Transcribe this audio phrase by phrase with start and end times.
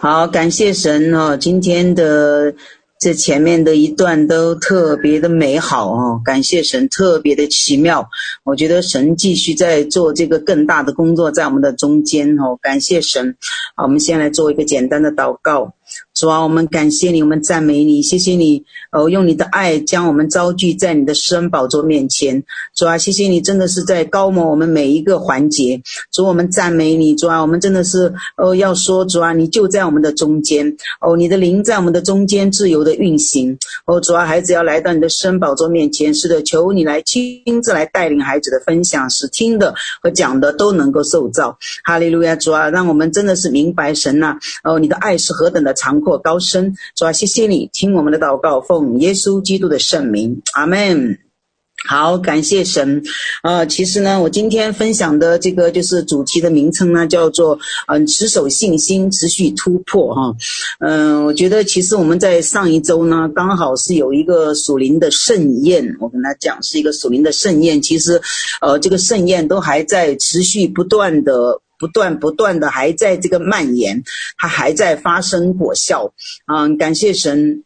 [0.00, 2.54] 好，感谢神哦，今天的。
[3.00, 8.08] 这前面的一段都特别的美好哦，感谢神，特别的奇妙。
[8.42, 13.36] 我觉得神继续在做这个更大的工作，在我们的中间哦，感谢神。
[13.76, 15.74] 好，我们先来做一个简单的祷告。
[16.14, 22.42] 主啊，我们感谢你，我们赞美你，谢谢你哦，用你的爱将我们招聚在你的施恩宝座面前。
[22.74, 25.80] 主啊，谢谢你，真的是在膏抹我们每一个环节。
[26.12, 34.00] 主，我们赞美你，主啊，我们真的是哦，要说主啊，你就在我们的中间哦，你的灵在我们的中间自由的运行哦。
[34.00, 41.56] 主啊，孩子要来到你的施恩宝座面前，是的，求你来亲自来带领孩子的分享，使听的和讲的都能够受造。
[41.84, 51.18] 哈利路亚，主啊，让我们真的是明白神呐、哦，你的爱是何等的长阔高深，主啊，谢谢你听我们的祷告，奉耶稣基督的圣名，阿门。
[51.86, 53.04] 好，感谢神。
[53.44, 57.56] 呃，其实呢，我今天分享的这个就是主题的名称呢，叫做
[57.86, 60.34] “嗯、持守信心，持续突破”哈。
[60.80, 67.80] 嗯、我觉得其实我们在上一周呢，刚好是有一个属灵的盛宴，我跟他讲是一个属灵的盛宴。
[67.80, 68.20] 其实，
[68.60, 71.60] 呃，这个盛宴都还在持续不断的。
[71.78, 74.02] 不断不断的还在这个蔓延，
[74.36, 76.12] 它还在发生果效。
[76.52, 77.64] 嗯，感谢神。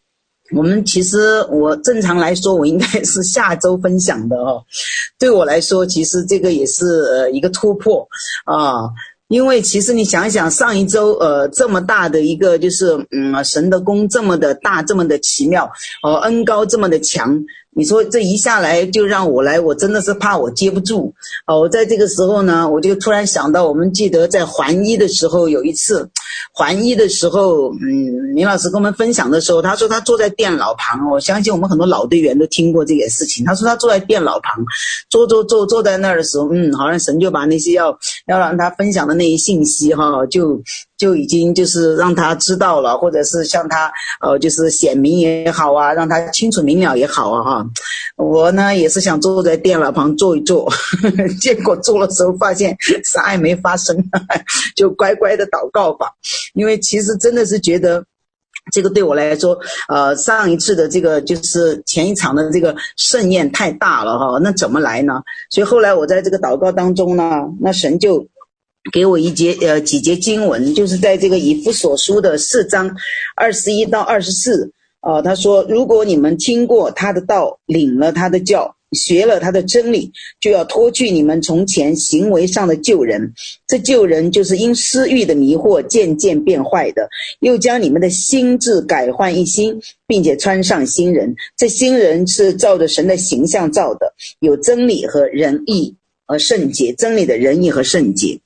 [0.55, 4.63] 我们其实我正常来说，我应该是下周分享的哦。
[5.19, 8.07] 对我来说，其实这个也是呃一个突破
[8.45, 8.91] 啊。
[9.29, 17.43] 因为其实你想想，上一周呃这么大的一个就是嗯神的工这么的大，这么的奇妙，哦恩高这么的强。
[17.75, 21.15] 你说这一下来就让我来，我真的是怕我接不住。
[21.47, 26.09] 哦，我在这个时候呢，我就突然想到，我们记得在环一的时候有一次，
[26.53, 33.45] 环一的时候，嗯，明老师跟我们分享的时候，他说他坐在电脑旁，我相信我们很多老队员都听过这件事情。
[33.45, 34.63] 他说他坐在电脑旁，
[35.09, 40.63] 坐坐坐坐在那儿的时候，嗯，好像神就把那些要要让他分享的那些信息哈，就。
[41.03, 47.67] 就已经就是让他知道了，或者是向他呃，就是显明也好啊，让他清楚明了也好啊哈。
[48.17, 50.73] 我呢也是想坐在电脑旁坐一坐，
[51.43, 53.97] 结果坐的时候发现啥也没发生，
[54.77, 56.07] 就乖乖的祷告吧。
[56.55, 58.05] 因为其实真的是觉得
[58.73, 59.59] 这个对我来说，
[59.89, 65.15] 呃，上一次的这个就是前一场的这个盛宴太大了哈，那怎么来呢？
[65.51, 68.25] 所以后来我在这个祷告当中呢，那神就。
[68.91, 72.91] 给我一节呃几节经文，就是在这个以弗所书的四章
[73.37, 80.11] 二十一到二十四啊，他说：如果你们听过他的道，领了他的教，学了他的真理，
[80.41, 83.33] 就要脱去你们从前行为上的旧人。
[83.67, 87.09] 这旧人就是因私欲的迷惑渐渐变坏的，
[87.41, 91.35] 又将你们的心智改换一新，并且穿上新人。
[91.57, 98.39] 这新人是照着神的形象造的，有真理和仁义和圣洁，真理的仁义和圣洁。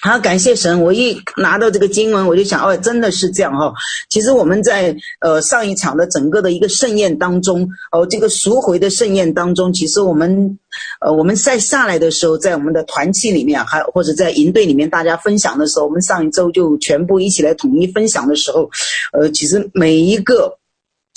[0.00, 0.80] 好，感谢神！
[0.82, 3.74] 我一拿到这个经文，我就想，哦，真的是这样哈、哦。
[4.08, 10.58] 其实我们在呃上一场的整个的一个盛宴当中，哦，这个赎回的盛宴当中，其实我们
[11.00, 18.70] 呃我们在下来的时候，在我们的团契里面，还或者在营队里面，大家分享的时候，我们上一周就全部一起来统一分享的时候，
[19.12, 20.57] 呃，其实每一个。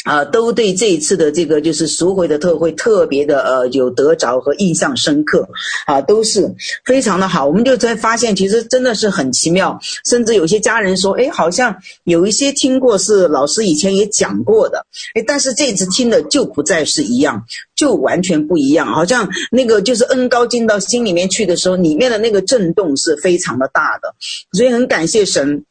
[0.03, 5.47] 啊，都对这一次的这个就是赎回的特会特别的呃有得着和印象深刻，
[5.85, 6.51] 啊，都是
[6.85, 7.45] 非常的好。
[7.45, 9.79] 我们就才发现，其实真的是很奇妙。
[10.05, 17.43] 甚至有些家人说，哎，好像有一些听过是老师以前也讲过的，哎，但是这次听的就不再是一样，
[17.75, 18.87] 就完全不一样。
[18.87, 24.15] 好像那个就是恩膏进到心里面去的时候，里面的那个震动是非常的大的。
[24.53, 25.63] 所以很感谢神，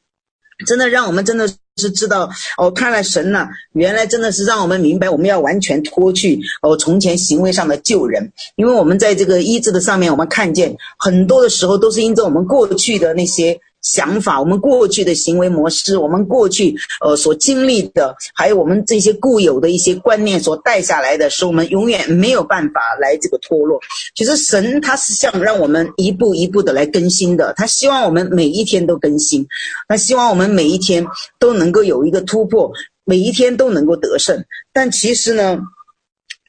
[0.66, 1.52] 真的让我们真的。
[1.80, 13.58] 是知道哦，看来神呢，原来真的是让我们明白，我们要完全脱去哦从前行为上的旧人，因为我们在这个医治的上面，我们看见很多的时候都是因着我们过去的那些。
[13.82, 23.80] 想法，我们过去的行为模式，我们过去呃所经历的，还有我们这些固有的一些观念所带下来的，使我们永远没有办法来这个脱落。
[24.14, 29.46] 其实神他是想让我们一步一步的来更新的，他希望我们每一天都更新，
[29.88, 31.06] 他希望我们每一天
[31.38, 32.70] 都能够有一个突破，
[33.05, 34.44] 每一天都能够得胜。
[34.72, 35.58] 但其实呢，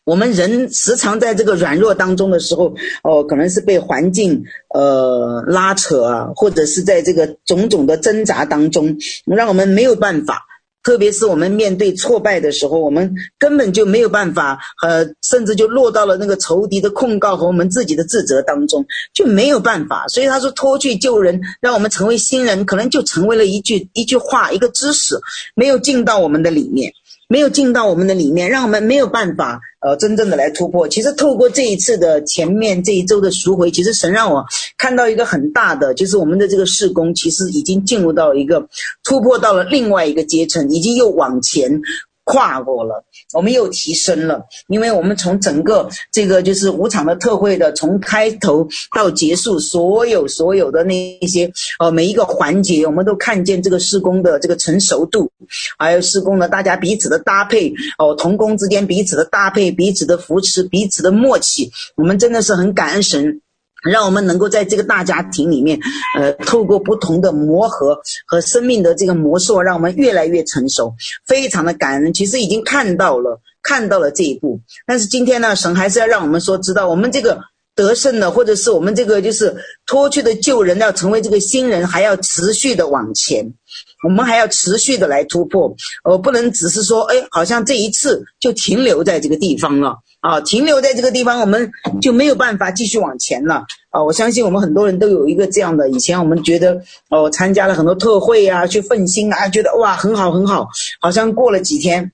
[0.03, 4.43] 我们人时常在这个软弱当中的时候，哦，可能是被环境
[4.73, 10.47] 呃拉扯啊，或者是在这个种种的挣扎当中，让我们没有办法。
[10.83, 18.83] 特别是我们面对挫败的时候，我们根本就没有办法，呃，甚至就落到了那个仇敌的控告和我们自己的自责当中，
[19.13, 20.07] 就没有办法。
[20.07, 25.15] 所以他说脱去旧人，让我们成为新人，可能就成为了一句一句话，一个知识，
[25.53, 26.91] 没有进到我们的里面。
[27.31, 30.85] 没有进到我们的里面，让我们没有办法呃真正的来突破。
[30.85, 34.43] 其实透过这一次的前面这一周的赎回，其实神让我
[34.77, 38.67] 看到一个很大的，就是我们的这个事工其实已经进入到一个
[39.01, 41.81] 突破到了另外一个阶层，已经又往前。
[42.23, 43.03] 跨过了，
[43.33, 55.31] 我们又提升了，因为我们从整个这个就是五场的特会的从开头到结束，所有所有的那一些呃每一个环节，我们都看见这个施工的这个成熟度，
[55.77, 63.41] 还有施工的大家彼此的搭配哦，同工之间彼此的搭配，彼此的扶持，彼此的默契，我们真的是很感恩神。
[63.89, 65.79] 让我们能够在这个大家庭里面，
[66.17, 67.97] 呃，透过不同的磨合
[68.27, 70.93] 和生命的这个磨塑，让我们越来越成熟，
[71.25, 72.13] 非常的感恩。
[72.13, 74.59] 其实已经看到了，看到了这一步。
[74.85, 77.39] 但是今天呢，神还是要让我们说，知道我们这个
[77.75, 79.55] 得胜的，或者是我们这个就是
[79.87, 83.53] 脱去的旧人，要成为这个新人，还要持续的往前，
[84.03, 85.75] 我们还要持续的来突破。
[86.03, 89.97] 我不能只是说，哎，好像这一次就停留在这个地方了。
[90.21, 93.63] 啊，停留在这个地方，我们就没有办法继续往前了。
[93.89, 100.67] 啊，我相信我们很多人都有一个这样的，以前我们觉得，哦，参加了很多特惠啊，去奋兴啊，觉得哇，很好很好，
[100.99, 102.11] 好像过了几天，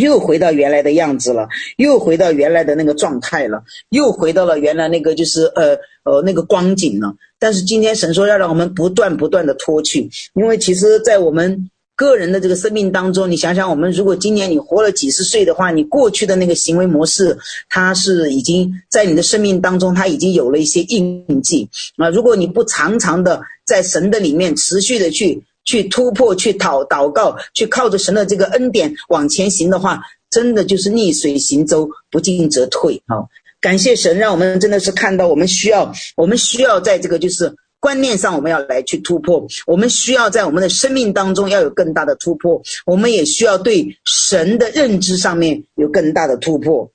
[0.00, 7.14] 又回到原来的样子了，又回到原来的那个状态了，又回到了原来那个就是呃呃那个光景了。
[7.38, 11.70] 但是今天神说要让我们不断不断的脱去，因为其实，在我们。
[11.96, 17.38] 个人的这个生命当中，你想想，我们如果今年你活了几十岁的话，你过去的那个行为模式，
[17.68, 22.10] 它是已经在你的生命当中，它已经有了一些印记啊。
[22.10, 30.00] 如果你不常常的在神的里面持续的去去突破、去祷祷告、去靠着神的这个恩典往前行的话，
[30.30, 33.02] 真的就是逆水行舟，不进则退。
[33.06, 33.28] 好，
[33.60, 37.54] 感谢神，让我们真的是看到我们需要，我们需要在这个就是。
[37.80, 39.46] 观念上，我们要来去突破。
[39.66, 42.62] 我们需要在我们的生命当中要有更大的突破。
[42.86, 46.90] 我们也需要对神的认知上面有更大的突破，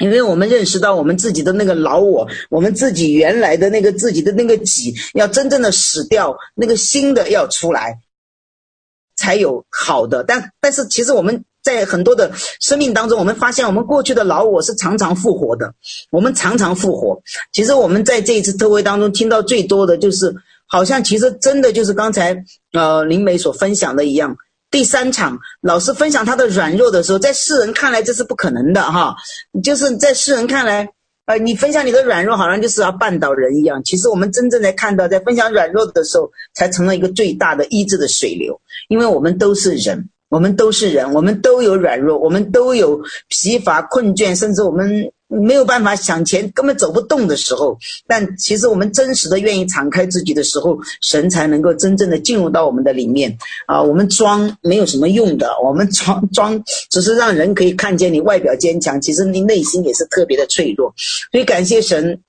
[0.00, 8.00] 因为我们认识到我们自己的那个老我，我们自己原来的那个自己的那个己，要真正的死掉，那个新的要出来，
[9.24, 10.22] 才有好的。
[10.22, 11.44] 但但是，其实我们。
[11.64, 12.30] 在很多的
[12.60, 15.72] 生命当中，我们发现我们过去的老我是常常复活的。
[16.10, 17.22] 我们常常复活。
[17.54, 20.34] 其实我们在这一次特会当中听到最多的就是，
[20.66, 22.44] 好像其实真的就是刚才
[22.74, 24.36] 呃林梅所分享的一样。
[24.70, 29.16] 第三场老师分享他的软弱的时候，在世人看来这是不可能的哈，
[29.62, 30.90] 就是在世人看来，
[31.26, 33.82] 呃，你分享你的软弱，好像就是要绊倒人一样。
[33.84, 40.08] 其实我们真正在看到，在分享软弱的时候，才成了一个最大的医治的水流，因为我们都是人。
[40.30, 47.78] 我们都是人，我们都有软弱，我们都有疲乏、困倦，甚至我们没有办法想前，根本走不动的时候。
[48.06, 53.36] 但其实我们真实的愿意敞开自己的时候，神才能够真正的进入到我们的里面。
[53.66, 60.94] 啊，我们装没有什么用的，我们装 装只是让人可以看见你外表坚强，其实你内心也是特别的脆弱。
[61.32, 62.20] 所以感谢神。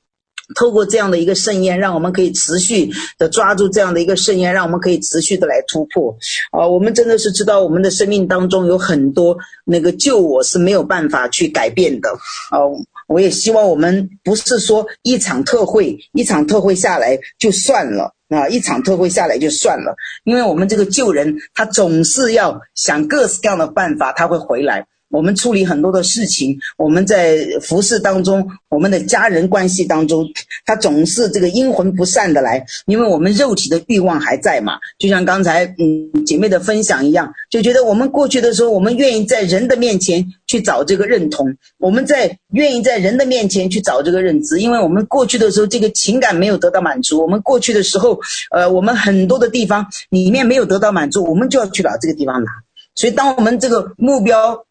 [0.53, 6.15] 透过这样的一个盛宴，让我们可以持续的抓住这样的一个盛宴，让我们可以持续的来突破。
[6.51, 9.35] 啊，我们真的是知道我们的生命当中有很多
[9.65, 12.09] 那个旧我是没有办法去改变的。
[12.51, 12.61] 啊，
[13.07, 24.87] 我也希望我们不是说一场特会，一场特会下来就算了啊，一场特会下来就算了，因为我们这个旧人他总是要想各式各样的办法，他会回来。
[25.15, 30.25] 我们处理很多的事情，我们在服事当中，我们的家人关系当中，
[30.65, 34.73] 他总是这个阴魂不散的来，因为我们肉体的欲望还在嘛。
[34.99, 48.19] 就像刚才嗯姐妹的分享一样，就觉得我们过去的时候，我们愿意在人的面前去找这个认同，我们在愿意在人的面前去找这个认知，因为我们过去的时候，这个情感没有得到满足，我们过去的时候，
[48.51, 52.51] 呃，我们很多的地方里面没有得到满足，我们就要去找这个地方拿。
[52.95, 54.65] 所以，当我们这个目标。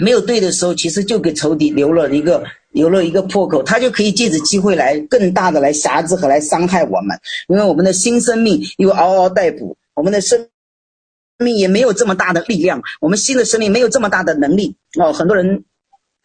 [0.00, 10.48] 没有对的时候，其实就给仇敌留了一个留了一个破口，他就可以借此机会来更大的来辖制和来伤害我们，因为我们的新生命又嗷嗷待哺，我们的生
[11.38, 15.64] 命也没有这么大的力量，我们新的生命没有这么大的能力哦，很多人。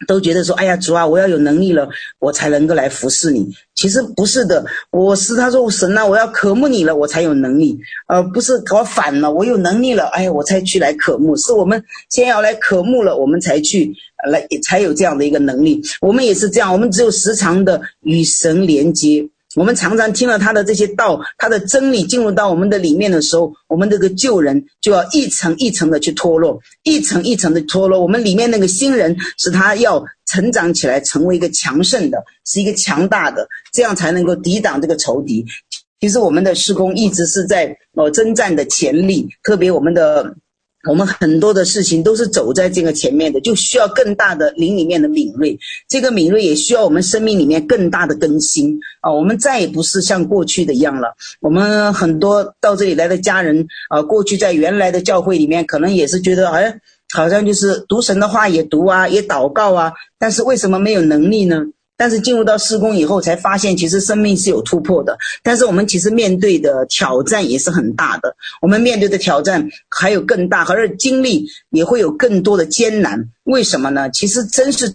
[0.06, 1.88] 都觉得说，哎呀，主啊，我要有能力了，
[2.18, 3.48] 我才能够来服侍你。
[3.74, 7.78] 其实不是的，我是他说神呐，我要渴慕你了，我才有能力。
[8.08, 11.36] 呃，不是搞反了，我有能力了，哎呀，我才去来渴慕。
[11.36, 13.92] 是我们先要来渴慕了，我们才去
[14.30, 15.80] 来，才有这样的一个能力。
[16.00, 19.28] 我们也是这样，我们只有时常的与神连接。
[19.56, 28.00] 我们常常听了他的这些道，他的真理进入到我们的里面的时候，我们这个旧人就要一层一层的去脱落，一层一层的脱落。
[28.00, 35.44] 我们里面那个新人是他要成长起来，成为一个强盛的，是一个强大的，这样才能够抵挡这个仇敌。
[36.00, 40.34] 其实我们的施工一直是在呃征战的前列，特别我们的。
[40.88, 45.58] 我们很多的事情都是走在这个前面的，就需要更大的灵里面的敏锐。
[45.88, 49.12] 这个敏锐也需要我们生命里面更大的更新啊！
[49.12, 51.14] 我们再也不是像过去的一样了。
[51.40, 56.80] 我们很多到这里来的家人啊，过去在原来的教会里面，可能也是觉得哎，
[57.14, 61.66] 好像就是读神的话也读啊，也祷告啊，但是为什么没有能力呢？
[62.00, 65.18] 但是进入到施工以后，才发现其实生命是有突破的。
[65.42, 73.28] 但是我们其实面对的挑战也是很大的，我们面对的挑战还有更大，而经历也会有更多的艰难。
[73.44, 74.08] 为什么呢？
[74.08, 74.94] 其实真是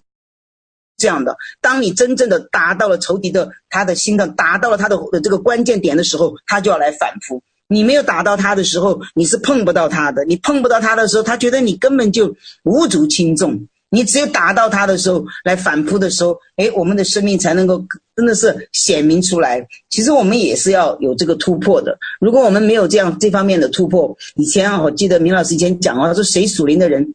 [0.97, 1.37] 这样的。
[1.61, 7.43] 当你真正的达到了仇敌的他的心脏，达到了他的这个关键点的时候，他就要来反扑。
[7.67, 10.25] 你没有打到他的时候，你是碰不到他的。
[10.25, 13.67] 你碰不到他的时候，他觉得你根本就无足轻重。
[13.95, 17.81] 你只有打到他的时候，来反扑的时候，诶，我们的生命才能够
[18.13, 19.65] 真的是显明出来。
[19.89, 21.97] 其实我们也是要有这个突破的。
[22.19, 27.13] 如果我们没有这样这方面的突破，以前啊，我记得明老师以前讲啊，说谁属灵的人，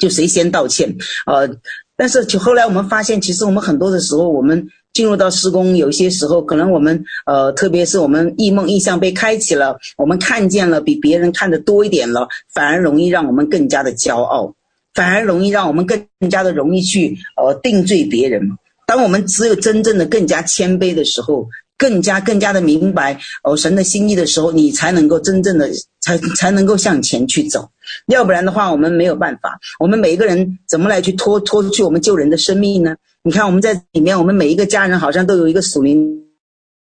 [0.00, 0.96] 就谁先道歉。
[1.26, 1.50] 呃，
[1.98, 14.54] 但是就后来我们发现，其实我们很多的时候，我们进入到施工，有些时候可能我们呃，特别是我们异梦异象被开启了，我们看见了比别人看得多一点了，反而容易让我们更加的骄傲。
[14.96, 18.58] 反而容易让我们更加的容易去呃定罪别人。
[18.86, 25.68] 当我们只有真正的更加谦卑的时候，更加更加的明白哦神的心意的时候，你才能够真正的
[26.00, 27.68] 才才能够向前去走。
[28.06, 29.60] 要不然的话，我们没有办法。
[29.78, 32.96] 我们每一个人怎么来去拖拖出去我们救人的生命呢？
[33.22, 36.22] 你看我们在里面，我们每一个家人好像都有一个属灵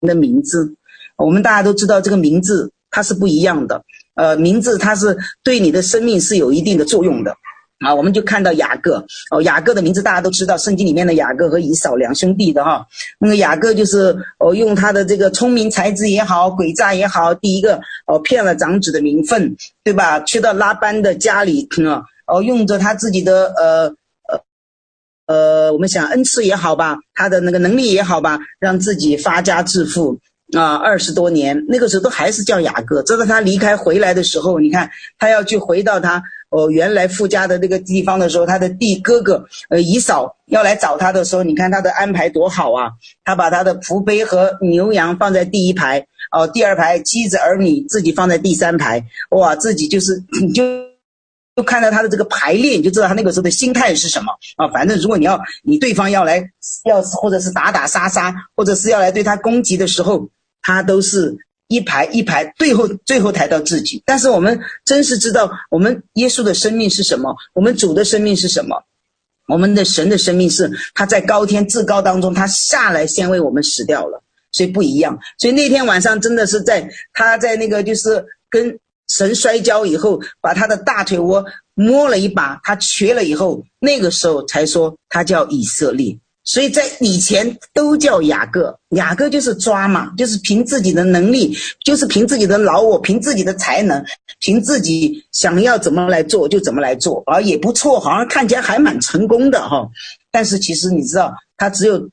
[0.02, 0.76] 的名字。
[1.18, 3.84] 我们大家都知道这个名字它是不一样的，
[4.16, 7.36] 呃，名字它是对你的生命是有一定的作用的。
[7.82, 12.86] 啊，我们就看到雅各哦，雅各的名字大家都知道，圣经里面的雅各和以扫两兄弟的哈。
[13.20, 20.20] 那个雅各就是哦，用他的这个聪明才智也好，诡诈也好，第一个哦骗了长子的名分，对吧？
[20.20, 23.96] 去到拉班的家里啊，哦，用着他自己的呃
[24.28, 24.44] 呃
[25.26, 30.20] 呃，我们想恩赐也好吧，他的那个能力也好吧，让自己发家致富
[30.56, 33.02] 啊，二十多年，那个时候都还是叫雅各。
[33.02, 36.22] 直到他离开回来的时候，你看他要去回到他。
[36.52, 42.92] 哦，原来富家的那个地方的时候，他的弟哥哥，呃，姨嫂要来找他的时候，你看他的安排多好啊！
[43.24, 50.64] 他把他的仆婢和牛羊放在第一排，哦，第二排妻子儿女自己放在第三排，哇，自己就是你 就
[51.56, 54.68] 就看到他的这个排列，你就知道他那个时候的心态是什么啊！
[54.74, 56.44] 反正如果你要你对方要来
[56.84, 60.28] 要或者是打打杀杀，或者是要来对他攻击的时候，
[60.62, 61.38] 他都是。
[61.72, 64.04] 一排一排，最后最后抬到自己。
[64.06, 67.34] 但是我们真是知道，我们耶稣的生命是什么？
[67.54, 68.84] 我们主的生命是什么？
[69.48, 75.18] 我们的神的生命是他在高天至高当中，他下来先为我们死掉了，所以不一样。
[75.40, 86.20] 所以那天晚上真的是在他在那个就是跟神摔跤以后，把他的大腿窝摸了一把，他瘸了以后，那个时候才说他叫以色列。
[86.44, 91.56] 所以在以前都叫雅各，雅各就是抓嘛，就是凭自己的能力，
[91.86, 94.04] 就是凭自己的老我，凭自己的才能，
[94.40, 99.88] 凭自己想要怎么来做就怎么来做，啊，也不错，好像看起来还蛮成功的哈。
[100.32, 102.10] 但是其实你知道，他只有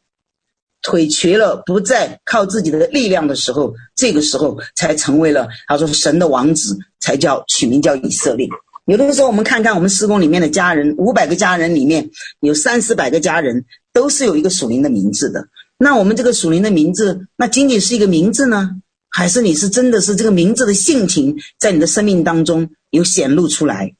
[0.83, 8.47] 腿瘸了，不再靠自己的力量的时候，这个时候才成为了他说神的王子，才叫取名叫以色列。
[8.89, 13.65] 有的时候我们看看我们施工里面的家人，五百个家人里面有三四百个家人。
[13.91, 15.49] 都是有一个属灵的名字的。
[15.77, 18.71] 那我们这个属灵的名字，那仅仅是一个名字呢，
[19.11, 23.93] 还是你是真的是这个名字的性情在你的生命当中有显露出来？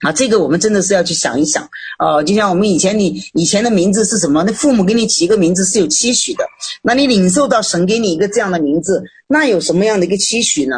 [0.00, 1.68] 啊，这个我们真的是要去想一想。
[1.98, 4.42] 啊、就像我们以前你以前的名字是什么？
[4.46, 6.44] 那父母给你起一个名字是有期许的。
[6.82, 10.76] 那你领受到神给你一个这样的名字，那有什么样的一个期许呢？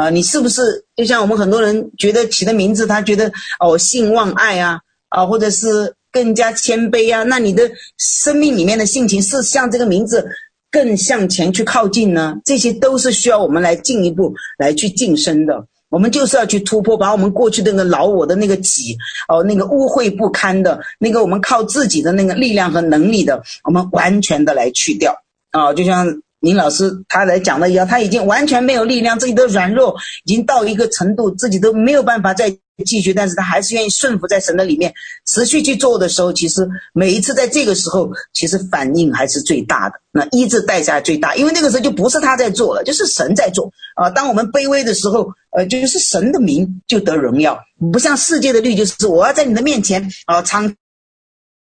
[0.00, 5.94] 啊、你是不是就像我们很多人觉得起的名字，他觉得哦，信望爱啊，啊，或者是。
[6.12, 10.26] 更加谦卑啊，那你的生命里面的性情是向这个名字
[10.68, 12.34] 更向前去靠近呢？
[12.44, 15.68] 这些都是需要我们来进一步来去晋升的。
[15.88, 18.96] 我们就是要去突破，把我们过去的那个老我的那个己
[19.28, 25.14] 哦，那个污秽不堪的那个我们靠自己的那个力量和能力的，我们完全的来去掉
[25.52, 26.08] 啊、就像
[26.40, 29.94] 林老师他来讲的一样，他已经完全没有力量，自己的软弱
[30.24, 32.56] 已经到一个程度，自己都没有办法再。
[32.86, 34.90] 继续，但是他还是愿意顺服在神的里面，
[35.26, 44.08] 持续去做的时候，其实每一次在这个时候，其实反应还是最大的，那医治代价最大，因为那个时候就不是他在做了，就是神在做啊。
[44.08, 47.60] 当我们卑微的时候，呃，就是神的名就得荣耀，
[47.92, 50.74] 不像世界的律，就是我要在你的面前啊，常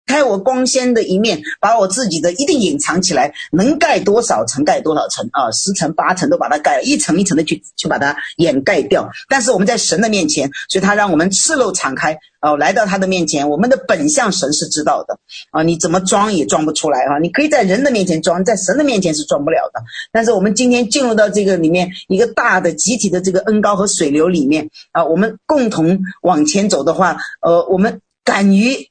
[0.07, 9.11] 开我光鲜的一面，把我自己的一定隐藏起来，能盖多少层盖多少层啊，十层八层都把它盖了，一层一层的去去把它掩盖掉。
[9.29, 15.19] 但是我们在神的面前，所以他让我们赤露敞开哦，来到他的面前，我们的本相神是知道的
[15.51, 19.83] 啊，你怎么装也装不出来啊，你可以在人的面前装，在神的面前是装不了的。
[20.13, 28.89] 但是我们今天进入到这个里面一个大的集体的这个恩膏和水流里面啊，我们共同往前走的话，呃，我们敢于。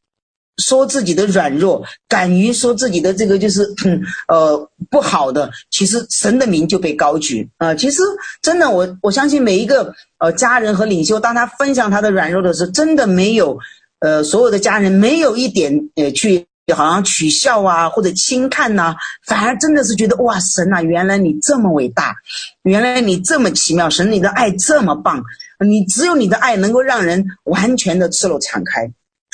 [0.58, 3.70] 说自己的软弱，敢于说自己的这个就是，
[4.28, 7.76] 呃，不好的，其实神的名就被高举啊、呃。
[7.76, 8.02] 其实
[8.42, 13.58] 真的，我我相信每一个呃家人和领袖，当他分享他的软弱的时候，真的没有，
[14.00, 18.96] 呃，所有的家人没有一点呃去好像取笑啊或者轻看呐、
[19.28, 22.16] 反而真的是觉得哇，神呐、原来你这么伟大，
[22.64, 25.22] 原来你这么奇妙，神你的爱这么棒，
[25.68, 28.90] 你只有你的爱能够让人完全的赤裸敞开。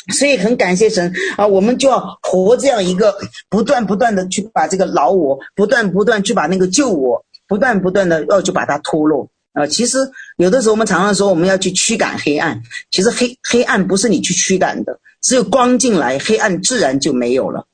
[0.10, 3.16] 所以很感谢神啊，我们就要活这样一个
[3.50, 9.68] 不断不断的去把这个老我，不断不断去把那个旧我，不断不断的要去把它脱落啊。
[9.68, 10.00] 其实
[10.38, 17.68] 有的时候我们常常说我们要去驱赶黑暗，其实黑黑暗不是你去驱赶的，只有光进来，黑暗自然就没有了。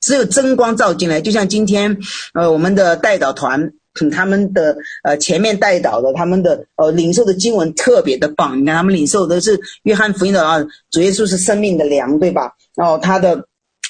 [0.00, 1.98] 只有真光照进来，就像今天
[2.34, 3.72] 呃我们的代祷团。
[4.10, 8.60] 他们的呃前面带导的，他们的呃领受的经文特别的棒。
[8.60, 12.52] 你看他们领受的是约翰福音的啊，主耶稣是生命的粮，对吧？
[12.74, 13.46] 然后他的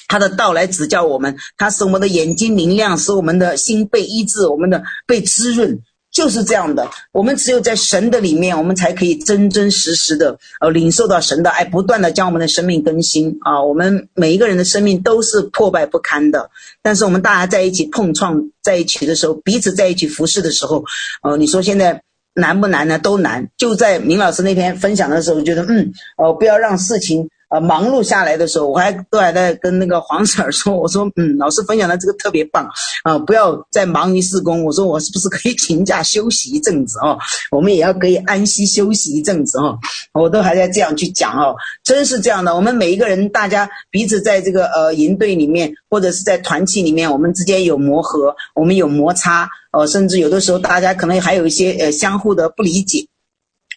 [0.07, 5.79] 他的道来指教我们，他使我们的眼睛明亮，使我们的心被医治，我们的被滋润。
[6.13, 13.63] 就是这样的，我们只有在神的里面，我们才可以真真实实的呃领受到神的爱，不断的将我们的生命更新啊。
[13.63, 16.51] 我们每一个人的生命都是破败不堪的，
[16.83, 20.85] 但是我们大家在一起碰撞在一起的时候，彼此在一起服侍的时候，
[21.23, 22.03] 呃，你说现在
[22.35, 22.99] 难不难呢？
[22.99, 23.49] 都难。
[23.57, 27.27] 就在明老师那天分享的时候，觉得嗯，呃，不要让事情。
[27.53, 32.67] 呃，忙碌下来的时候，我还都还在跟那个黄婶说，我说，嗯，老师分享的这个特别棒，
[33.03, 37.15] 啊，不要再忙于事工，我说我是不是可以请假休息一阵子哦？
[37.51, 39.77] 我们也要可以安息休息一阵子哦，
[40.13, 42.55] 我都还在这样去讲哦，真是这样的。
[42.55, 53.05] 我们每一个人，大家彼此在这个呃营队里面，或者是在团契里面，我们之间有磨合，我们有摩擦，呃，甚至有的时候大家可能还有一些呃相互的不理解。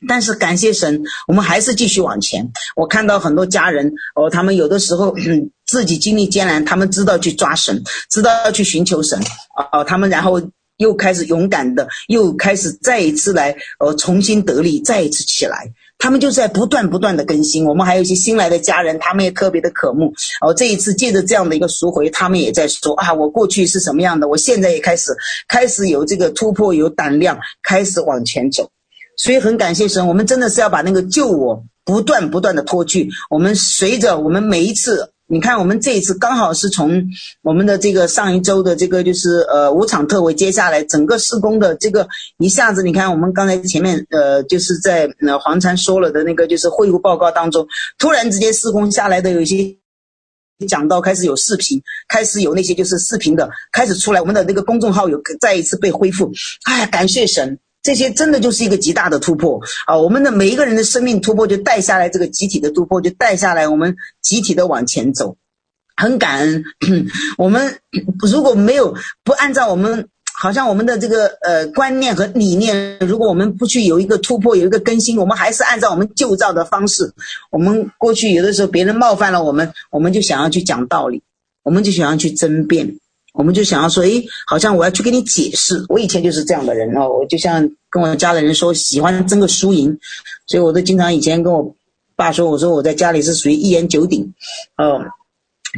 [0.08, 2.50] 但是感谢神，我们还是继续往前。
[2.75, 5.14] 我看到很多家人哦，他们有的时候，
[5.66, 9.21] 自己经历艰难，他们知道去抓神，知道要去寻求神
[9.73, 10.40] 啊，他们然后
[10.76, 15.73] 又开始勇敢的，又开始再一次来呃重新得力，再一次起来。
[15.99, 17.64] 他们就在不断不断的更新。
[17.64, 20.52] 我们还有一些新来的家人，他们也特别的渴慕哦。
[20.52, 25.10] 这一次借着这样的一个赎回，他们也在说啊，我过去是什么样的，我现在也开始
[25.49, 28.71] 开始有这个突破，有胆量，开始往前走。
[29.17, 33.09] 所以很感谢神，我们真的是要把那个旧我不断不断的脱去。
[33.31, 37.07] 我们随着我们每一次，你看我们这一次刚好是从
[37.43, 42.07] 我们的这个上一周的这个就是呃五场特会，接下来整个施工的这个
[42.39, 47.67] 一下子，你看我们刚才前面呃就是在呃黄参说了的那个就是会务报告当中，
[47.99, 49.76] 突然之间施工下来的有一些
[50.69, 56.31] 讲到开始有视频，开始有那些就是视频的开始出来，我们的那个公众号有再一次被恢复，
[56.65, 57.59] 哎，感谢神。
[57.86, 59.96] 这些真的就是一个极大的突破啊！
[59.96, 65.36] 我们的每一个人的生命突破，就带下来这个集体的突破，就带下来我们集体的往前走。
[65.96, 66.64] 很感恩，
[67.38, 67.78] 我们
[68.28, 77.14] 如果没有不按照我们好像我们的这个呃观念和理念，如果我们不去有一个突破，有一个更新，我们还是按照我们旧造的方式。
[77.52, 81.22] 我们过去有的时候别人冒犯了我们，我们就想要去讲道理，
[81.62, 82.99] 我们就想要去争辩。
[83.36, 85.84] 我们就想要说，诶，好像我要去跟你解释。
[85.88, 89.99] 我以前就是这样的人哦，我就像跟我家里人说，喜欢争个输赢，
[90.46, 91.75] 所以我都经常以前跟我
[92.16, 94.32] 爸说，我说我在家里是属于一言九鼎，
[94.78, 95.00] 哦，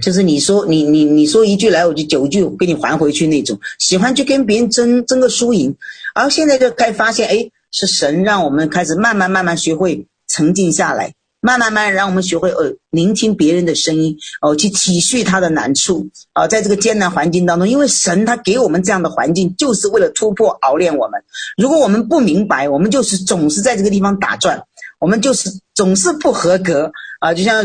[0.01, 5.77] 就是你说你你你说一句来，我就九句给你还回去那种，喜欢去跟别人争争个输赢。
[6.15, 11.15] 而现在就开始发现，诶，是神让我们开始慢慢慢慢学会沉静下来。
[11.41, 21.23] 慢慢慢，让我们学会呃聆听别人的声音，哦，去体恤他的难处啊，在这个艰难环境当中，因为神他给我们这样的环境，就是为了突破熬炼我们。
[21.57, 24.65] 如果我们不明白，我们就是总是在这个地方打转，
[24.99, 27.33] 我们就是总是不合格啊。
[27.33, 27.65] 就像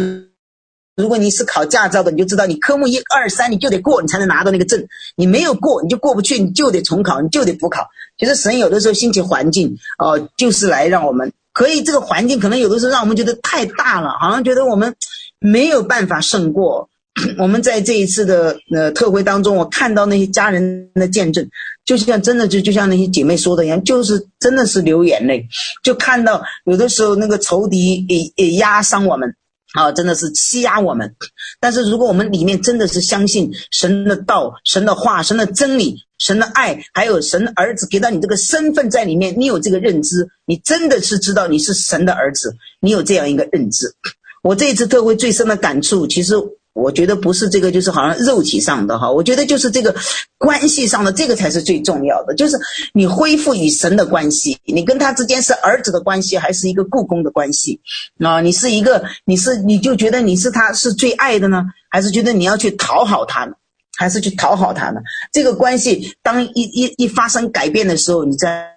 [0.96, 4.86] 如果你是考驾照的，你就知道你科目一二三你就得过，你才能拿到那个证。
[5.16, 7.88] 你没有过，你就过不去，你就得重考，你就得补考。
[8.20, 11.34] 其实神有的时候兴起环境哦，就是来让我们。
[11.54, 14.94] 可以，这个环境可能有的时候让我们觉得太大了，好像觉得我们
[15.40, 16.90] 没有办法胜过。
[17.38, 21.48] 我们在这一次的呃特会当中，我看到那些家人的见证，
[21.86, 25.48] 就像真的就就像那些姐妹说的一样，就是真的是流眼泪，
[25.84, 29.36] 就看到有的时候那个仇敌也也压伤我们，
[29.74, 31.16] 啊，真的是欺压我们。
[31.60, 43.94] 但是如果我们里面真的是相信神的道、神的话、神的真理、神的爱，还有神的儿子给到你这个身份在里面，你有这个认知，你真的是知道你是神的儿子，你有这样一个认知。
[44.42, 46.36] 我这一次特会最深的感触，其实。
[46.74, 49.96] 我觉得不是这个，就是好像肉体上的哈，我觉得就是这个
[50.40, 52.58] 关系上的，这个才是最重要的，就是
[52.94, 57.80] 你恢复与神的关系，你跟他之间是儿子的关系，还是一个雇工的关系？
[58.20, 63.54] 啊，你是一个，你是你就觉得你是他是最爱的呢，还是觉得你要去讨好他呢？
[63.96, 65.02] 还是去讨好他呢？
[65.32, 68.70] 这个关系当一一一发生改变的时候，你在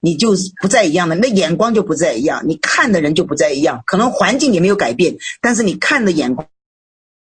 [0.00, 6.46] 你就不再一样了，那眼光就不再一样，你看的人就不再一样，可能环境也没有改变，但是你看的眼光。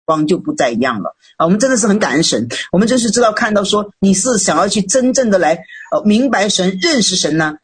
[0.10, 1.46] 光就不再一样了啊！
[1.46, 5.54] 我们真的是很感恩神，我们就是知道看到说你是想要去真正的来
[5.92, 7.58] 呃明白神、认识神呢？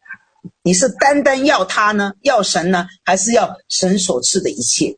[0.61, 4.97] 你是单单要他呢，要神呢，还是要神所赐的一切？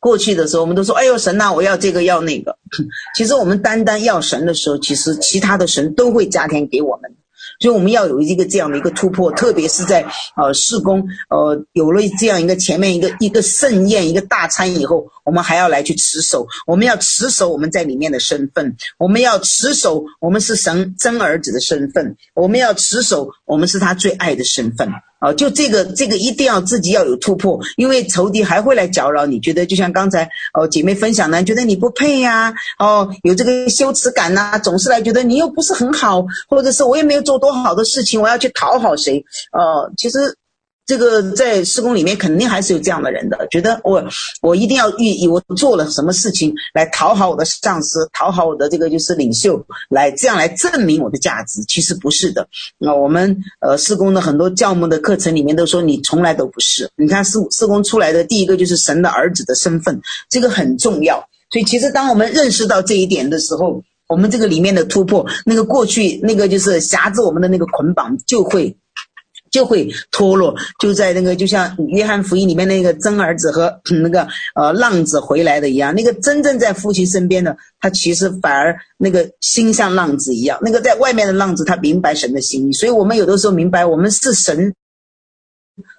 [0.00, 2.58] 过去的时候我们都说：“哎呦，神呐，我要这个要那个。”
[3.16, 7.14] 其实我们单单要神的时候，其实其他的神都会加添给我们。
[7.60, 24.88] 所以我们要有一个这样的一个突破，特别是在呃事工呃有了这样一个前面一个一个盛宴一个大餐以后，我们还要来去持守，我们要持守我们在里面的身份，我们要持守我们是神真儿子的身份，我们要持守我们是他最爱的身份。
[25.18, 29.40] 啊，就这个，这个一定要自己要有突破，因为仇敌还会来搅扰你。
[29.40, 39.24] 觉得就像刚才哦，姐妹分享呢，觉得你不配呀，哦，有这个羞耻感呐，总是来觉得你又不是很好，或者是我也没有做多好的事情，我要去讨好谁？
[39.52, 40.36] 哦，其实。
[40.86, 44.04] 这个在施工里面肯定还是有这样的人的，觉得我
[44.40, 51.64] 我一定要以我做了什么事情来讨好我的上司，讨好我的这个就是领袖，来这样来证明我的价值。
[51.66, 52.48] 其实不是的。
[52.78, 56.88] 那我们呃施工的很多教牧的课程里面都说，你从来都不是。
[56.96, 61.28] 你看施施工出来的第一个就是神的儿子的身份，这个很重要。
[61.50, 68.76] 所以其实当我们认识到这一点的时候，我们这个里面的突破，那个过去那个就是挟制我们的那个捆绑就会。
[69.50, 82.72] 就会脱落，就在那个，就像约翰福音里面那个真儿子和 那个呃浪子回来的一样，那个真正在父亲身边的，他其实反而那个心像浪子一样，那个在外面的浪子，他明白神的心意。
[82.72, 84.74] 所以我们有的时候明白，我们是神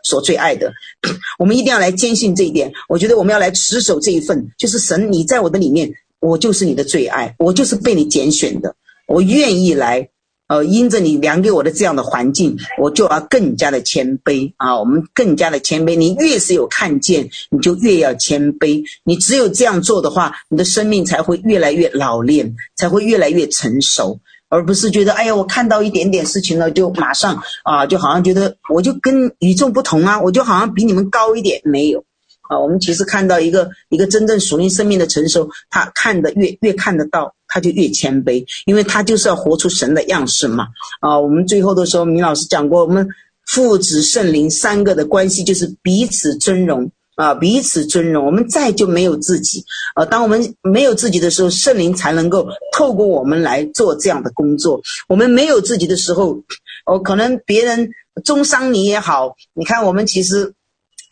[0.04, 0.72] 所最爱的，
[1.40, 2.72] 我们一定要来坚信这一点。
[2.90, 8.76] 我觉得我们要来持守这一份，就是神，你在我的里面，我就是你的最爱，我就是被你拣选的，
[9.08, 10.10] 我愿意来。
[10.48, 14.80] 呃，因着你量给我的这样的环境，我就要更加的谦卑啊！
[14.80, 15.96] 我们更加的谦卑。
[15.96, 18.84] 你越是有看见，你就越要谦卑。
[19.04, 32.06] 你只有这样做的话，你的生命才会越来越老练，才会越来越成熟，而不是觉得哎呀，我看到一点点事情了，就马上啊，就好像觉得我就跟与众不同啊，我就好像比你们高一点，没有。
[32.50, 40.68] 啊，我们其实看到一个一个真正属灵生命的成熟，他看得越越看得到，他就越谦卑，因为他就是要活出神的样式嘛。
[41.00, 43.08] 啊，我们最后的时候，米老师讲过，我们
[43.48, 48.24] 父子圣灵三个的关系就是彼此尊荣啊，彼此尊荣。
[48.28, 49.64] 我们再就没有自己，
[49.96, 54.80] 啊，当我们没有自己的时候，圣灵才能够透过我们来做这样的工作。
[55.08, 56.38] 我们没有自己的时候，
[56.86, 57.90] 哦，可能别人
[58.24, 60.54] 中伤你也好，你看我们其实。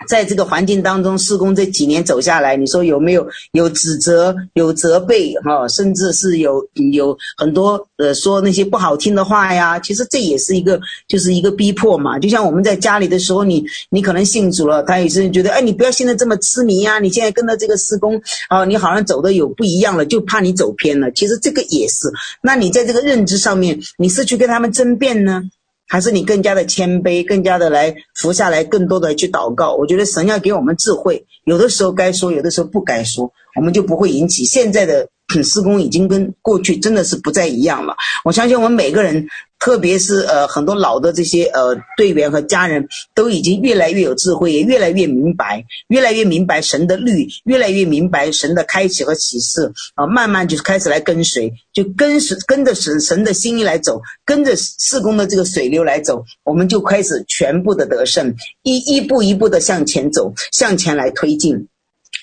[0.07, 9.79] 在这个环境当中，施工这几年走下来，你说有没有有指责、有责备哈，甚至是有有很多呃说那些不好听的话呀？
[9.79, 12.19] 其实这也是一个就是一个逼迫嘛。
[12.19, 21.09] 就像我们在家里的时候，你你可能信主了，他也是觉得哎，你不要现在这么痴迷呀，你现在跟着这个施工啊，你好像走的有不一样了，就怕你走偏了。
[21.11, 25.41] 其实这个也是，那你在这个认知上面，你是去跟他们争辩呢？
[25.87, 29.75] 还是你更加的谦卑，更加的来服下来，更多的去祷告。
[29.75, 35.09] 我觉得神要给我们智慧，有的时候该说，有的时候不该说，我们就不会引起现在的。
[35.43, 37.95] 施工已经跟过去真的是不再一样了。
[38.23, 39.27] 我相信我们每个人，
[39.65, 61.67] 特别是呃很多老的这些呃队员和家人，都已经越来越有智慧，也越来越明白，越来越明白神的律，越来越明白神的开启和启示啊，慢慢就开始来跟随，就跟随跟着神神的心意来走，跟着四宫的这个水流来走，我们就开始全部的得胜，一一步一步的向前走，向前来推进。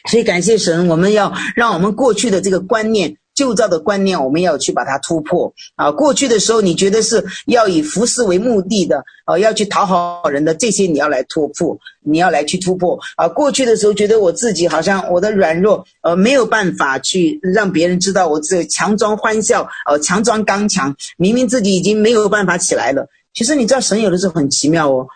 [0.09, 5.91] 所以感谢神，我们要让我们过去的这个观念、旧造的观念，我们要去把它突破啊！
[5.91, 13.29] 过去的时候，你觉得是要以服侍为目的的，呃，要去讨好人的这些，你要来突破，你要来去突破啊！
[13.29, 23.07] 过去的时候，觉得我自己好像我的软弱，呃，没有办法去让别人知道我这强装欢笑，呃，强装刚强，明明自己已经没有办法起来了。
[23.35, 25.07] 其实你知道，神有的时候很奇妙哦。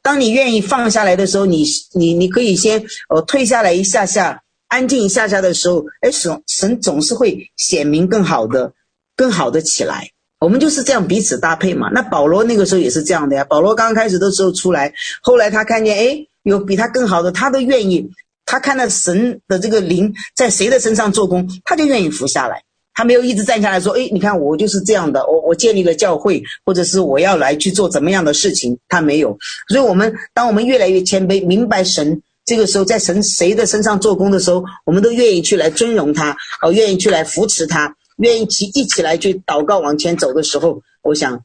[0.00, 4.42] 当你愿意放下来的时候，你你你可以先呃退下来一下下，
[4.74, 8.72] 安静一下下的时候，哎，神神总是会显明更好的，
[9.14, 10.10] 更好的起来。
[10.40, 11.88] 我们就是这样彼此搭配嘛。
[11.92, 13.44] 那保罗那个时候也是这样的呀。
[13.44, 18.10] 保罗刚开始的时候出来，后来他看见哎有比他更好的，他都愿意。
[18.44, 22.62] 他看到神的这个灵在谁的身上做工，他就愿意服下来。
[22.96, 29.36] 他没有一直站下来说：“哎，你看我就是这样的，我我建立了教会，或者是我要来去做怎么样的事情。”他没有。
[29.68, 41.44] 所以，我们当我们越来越谦卑，明白神这个时候在神谁的身上做工的时候，我们都愿意去来尊荣他，哦，愿意去来扶持他，愿意去一起来去祷告往前走的时候，我想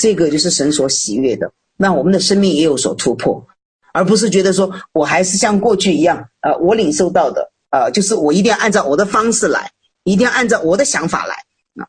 [0.00, 1.52] 这个就是神所喜悦的。
[1.76, 3.46] 那我们的生命也有所突破。
[3.90, 9.72] 而不是觉得说我还是像过去一样，呃，我领受到的，呃，就是我一定要按照我的方式来，
[10.04, 11.34] 一定要按照我的想法来，
[11.82, 11.88] 啊，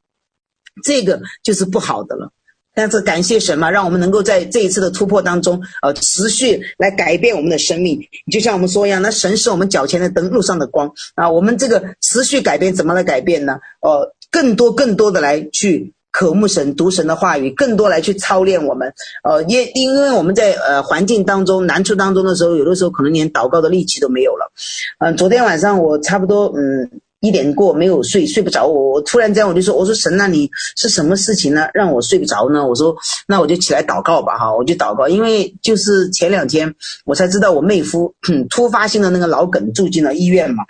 [0.84, 2.32] 这个就是不好的了。
[2.80, 8.00] 但是感谢神嘛，让我们能够在这一次的突破当中，呃，持续来改变我们的生命。
[8.32, 11.30] 就像我们说一样，那神是我们脚前的灯，路上的光啊。
[11.30, 13.60] 我们这个持续改变，怎么来改变呢？
[13.82, 15.94] 呃，更多更多的来去。
[16.12, 18.92] 渴慕神、读神的话语，更多来去操练我们。
[19.24, 24.52] 呃，因因为我们在呃环境当中、难处当中的时候，有的时候可能连祷告的力气都没有了。
[24.98, 26.90] 嗯、昨天晚上我差不多嗯
[27.22, 28.66] 一点过没有睡，睡不着。
[28.66, 31.68] 我我突然间我就说：“我说神，那你是什么事情呢？
[31.74, 32.96] 让我睡不着呢？”我说
[33.28, 35.08] ：“那我就起来祷告吧，哈，我就祷告。
[35.08, 36.74] 因为就是前两天
[37.06, 38.14] 我才知道我妹夫
[38.50, 40.64] 突发性的那个脑梗住进了医院嘛。”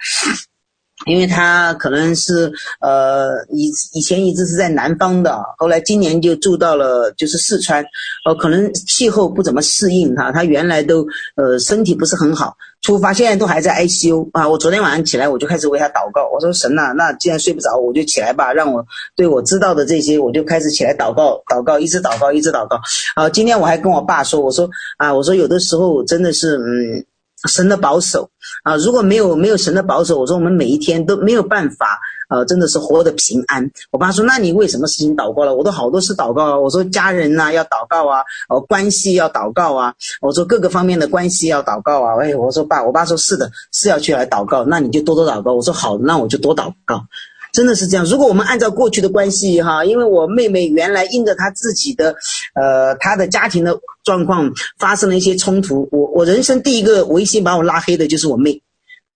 [1.06, 7.84] 因为他可能是呃以以前一直是在南方的，后来今年就住到了就是四川，
[8.26, 14.48] 呃可能气候不怎么适应哈，他原来都呃身体不是很好，出发现在都还在 ICU 啊。
[14.48, 18.86] 我昨天晚上起来我就开始为他祷告，我说神呐，那既然睡不着，我就起来吧，让我
[19.16, 22.78] 对我知道的这些，我就开始起来祷告，祷告一直祷告一直祷告。
[23.16, 27.06] 啊，今天我还跟我爸说，我说啊，我说有的时候真的是嗯。
[27.48, 28.30] 神的保守
[28.64, 32.00] 啊，如果没有没有神的保守，我说我们每一天都没有办法，
[32.30, 33.70] 呃，真的是活得平安。
[33.92, 35.56] 我爸说，那你为什么事情祷告了？
[35.56, 36.60] 我都好多次祷告啊。
[36.60, 39.94] 我说家人呐、啊、要祷告啊，呃，关系要祷告啊。
[40.22, 42.16] 我说各个方面的关系要祷告啊。
[42.22, 45.54] 哎，我说爸，我爸说是的，是要去来祷告，那你就多多祷告。
[45.54, 47.04] 我说好，那我就多祷告。
[47.52, 48.06] 真的是这样。
[48.06, 52.16] 如果我们按照过去的关系哈，因为我妹妹原来因着她自己的，
[52.54, 58.62] 呃，她的家庭的状况发生了一些冲突，我我人生第一个微信把我拉黑的就是我妹，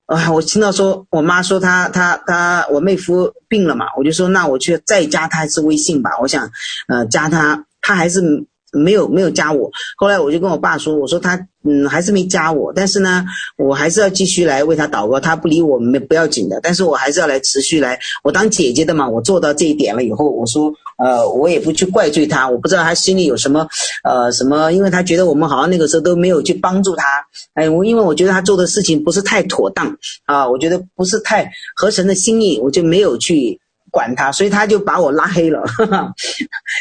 [0.06, 6.50] 啊，我听到说我妈说她她她我妹夫病了嘛，我就说那我去再加她一次微信吧，我想，
[6.88, 8.46] 呃，加她，她还是。
[8.74, 13.24] 没有没有加我，后来我就跟我爸说，我说他嗯还是没加我，但是呢，
[13.58, 23.68] 我还是要继续来为他祷告，他不理我没不要紧的，但是我还是要来持续来，我当姐姐的嘛，我做到这一点了以后，我说呃我也不去怪罪他，我不知道他心里有什么
[24.04, 27.06] 呃什么，因为他觉得我们好像那个时候都没有去帮助他，
[27.54, 33.60] 哎我因为我觉得他做的事情不是太妥当啊，我觉得不是太合神的心意，我就没有去
[33.92, 36.14] 管他，所以他就把我拉黑了，哈哈，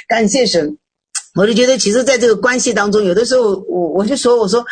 [0.09, 0.79] 感谢神。
[1.35, 4.65] 我就觉得，其实，在这个关系当中，有的时候，我我就说，我说，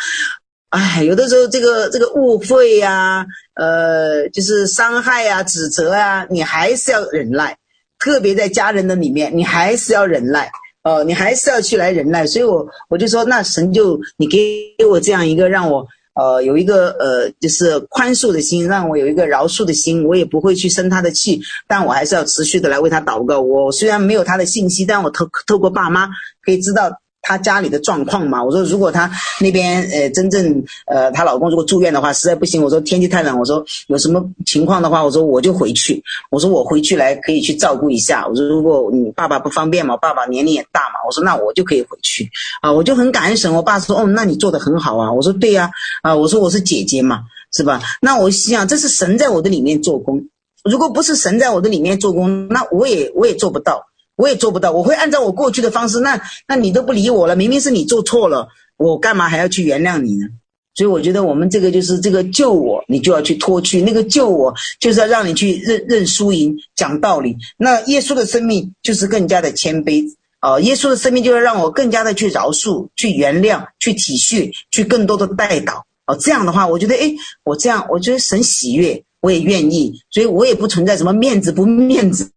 [0.69, 7.57] 哎，有的时候，这个这个误会呀，呃，就是伤害呀、指责呀，你还是要忍耐，
[7.99, 10.51] 特别在家人的里面，你还是要忍耐，
[10.83, 12.27] 哦，你还是要去来忍耐。
[12.27, 15.87] 所以我我就说，那神就你给我这样一个让我。
[16.13, 23.39] 呃，有一个呃，就是宽恕的心，让我有一个饶恕的心，我也不会去生他的气，但我还是要持续的来为他祷告。
[23.39, 26.09] 我虽然没有他的信息，但我透透过爸妈
[26.43, 27.01] 可以知道。
[27.21, 42.29] 她家里的状况嘛，我说如果她那边呃真正呃她老公如果住院的话，实在不行，我说天气太冷，我说有什么情况的话，我说我就回去，我说我回去来可以去照顾一下，我说如果你爸爸不方便嘛，爸爸年龄也大嘛，我说那我就可以回去
[42.61, 45.69] 啊，我就很感恩神，我爸说哦，那你做得很好啊，我说对呀
[46.01, 47.21] 啊，我说我是姐姐嘛，
[47.53, 47.81] 是吧？
[48.01, 50.27] 那我心想这是神在我的里面做工，
[50.63, 53.90] 如果不是神在我的里面做工，那我也我也做不到。
[54.21, 60.27] 我也做不到，我会按照我过去的方式，那那你都不理我了，明明是你做错了，我干嘛还要去原谅你呢？
[60.75, 67.35] 所以我觉得我们这个就是这个救我，你就要去脱去那个救我，就是要让你去认认输赢，讲道理。
[67.57, 70.05] 那耶稣的生命就是更加的谦卑
[70.39, 76.15] 啊，耶稣的生命就要让我更加的去饶恕、去原谅、去体恤、去更多的代祷哦。
[76.17, 82.31] 这样的话，我觉得诶，我这样我觉得神喜悦，我也愿意，所以我也不存在什么面子不面子。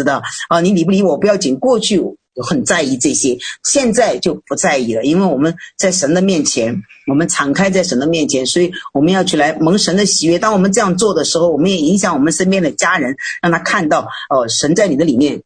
[0.00, 1.58] 知道啊，你理不理我不要紧。
[1.58, 6.74] 过去我很在意这些，现在就不在意了，因为我们在神的面前，
[7.06, 10.38] 我们敞开在神的面前，所以我们要去来蒙神的喜悦。
[10.38, 15.42] 当我们这样做的时候，我们也影响我们身边的家人，让他看到哦，神在你的里面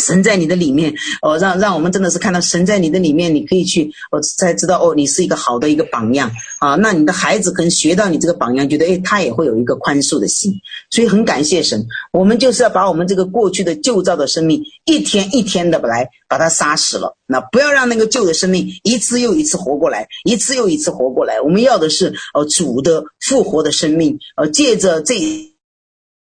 [0.00, 6.74] 神在你的里面，哦，让让我们真的是看到神在你的里面，你可以去，哦，才知道哦，你是一个好的一个榜样啊。
[6.74, 10.52] 那你的孩子可能学到你这个榜样，觉得诶，他也会有一个宽恕的心。
[10.90, 17.16] 所以很感谢神，我们就是要把我们这个过去的旧造的生命，一天一天的来把它杀死了。
[17.26, 21.40] 那不要让那个旧的生命一次又一次活过来，一次又一次活过来。
[21.40, 25.53] 我们要的是，呃，主的复活的生命，呃，借着这。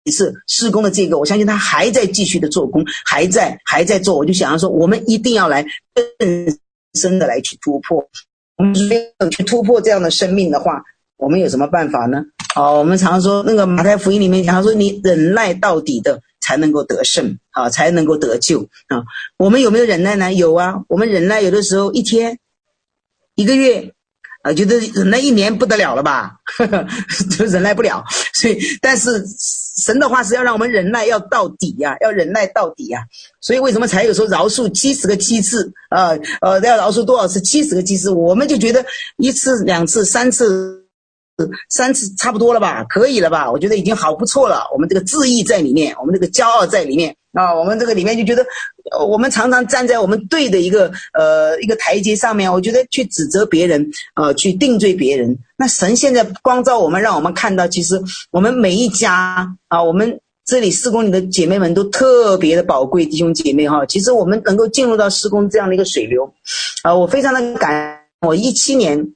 [0.05, 4.17] 一次施工的这个，我相信他还在继续的做工，还在还在做。
[4.17, 5.65] 我就想要说，我们一定要来
[6.19, 6.59] 更
[6.95, 8.09] 深的来去突破。
[8.57, 10.83] 我们没有去突破这样的生命的话，
[11.17, 12.23] 我们有什么办法呢？
[12.55, 19.05] 好，我们常说那个马太福音里面讲，说你忍耐到底的才能够得胜啊，才能够得救啊。
[19.37, 20.33] 我们有没有忍耐呢？
[20.33, 22.39] 有啊，我们忍耐有的时候一天、
[23.35, 23.93] 一个月。
[24.43, 26.41] 啊，觉得忍耐一年不得了了吧？
[26.47, 26.87] 呵呵，
[27.37, 28.03] 就忍耐不了。
[28.33, 29.23] 所以，但是
[29.81, 33.01] 神的话是要让我们忍耐要到底呀，要忍耐到底呀。
[33.41, 36.19] 所以，为什么才有说饶恕七十个七次呃？
[36.41, 37.41] 呃，要饶恕多少次？
[37.41, 38.11] 七十个七次。
[38.11, 38.85] 我们就觉得
[39.17, 40.85] 一次、两次、三次，
[41.69, 42.85] 三次差不多了吧？
[42.89, 43.51] 可以了吧？
[43.51, 44.69] 我觉得已经好不错了。
[44.73, 47.17] 我们这个自义在里面，我们这个骄傲在里面。
[47.33, 48.45] 啊，我们这个里面就觉得，
[49.09, 55.39] 我们常常站在我们对的一个呃一个台阶上面，我觉得去指责别人，呃，去定罪别人。
[55.57, 58.01] 那神现在光照我们，让我们看到，其实
[58.33, 63.87] 我们每一家啊，我们这里施工里的姐妹们都特别的宝贵，弟兄姐妹哈。
[63.87, 66.35] 其实我们能够进入到施工这样的一个水流，
[66.83, 69.15] 啊，我非常的感，我一七年。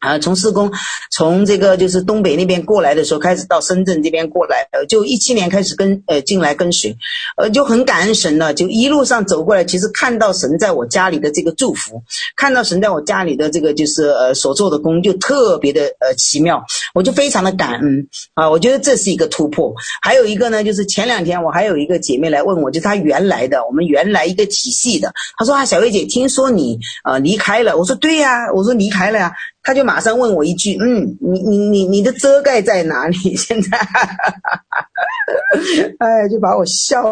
[0.00, 0.72] 啊，从施工，
[1.12, 6.96] 从这个就是东北那边过来的时候，开始到深圳这边过来，呃，就一七年开始跟呃进来跟随，
[7.36, 12.02] 呃，就很感恩神了，就一路上走过来，其实看到神在我家里的这个祝福，
[12.34, 19.74] 看到神在我家里的这个就是呃所做的工，就特别的呃奇妙，我就非常的感恩啊，我觉得这是一个突破。
[20.00, 29.30] 还有一个呢，就是前两天我还有一个姐妹来问我，就她原来的我们原来一个体系的，她说啊，小薇姐，听说你呃离开了，我说对呀，我说离开了呀。
[29.62, 33.78] 他就马上问我一句：“嗯，你你你你的遮盖在哪里？” 现在，
[35.98, 37.02] 哎，就把我笑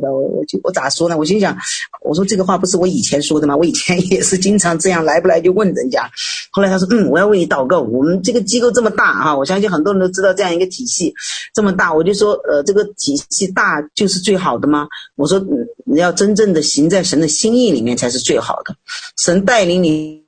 [0.00, 1.16] 的，我我就我咋说呢？
[1.16, 1.56] 我心想，
[2.02, 3.56] 我说这个话不是我以前说的吗？
[3.56, 6.10] 我以前也是经常这样，来不来就问人家。
[6.52, 7.80] 后来他说：“嗯，我要为你祷告。
[7.80, 11.14] 我们这个机构这么大哈，我相信很多人都知道这样一个体系
[11.54, 11.94] 这么大。
[11.94, 14.88] 我就说，呃，这个体系大就是最好的吗？
[15.14, 15.40] 我说，
[15.86, 18.74] 你要真正的行在神的心意里面才是最好的。
[19.16, 20.20] 神带领你。”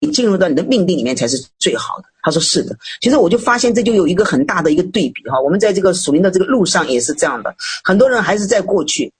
[0.00, 2.04] 你进入到你的命定里面才是最好的。
[2.22, 2.76] 他说是的。
[3.00, 5.40] 其实我就发现这就有一个很大的一个对比哈。
[5.40, 9.12] 我们在这个属灵的这个路上也是这样的，很多人还是在过去，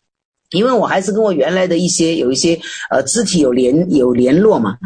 [0.50, 4.78] 因为我还是跟我原来的一些有一些呃肢体有联有联络嘛，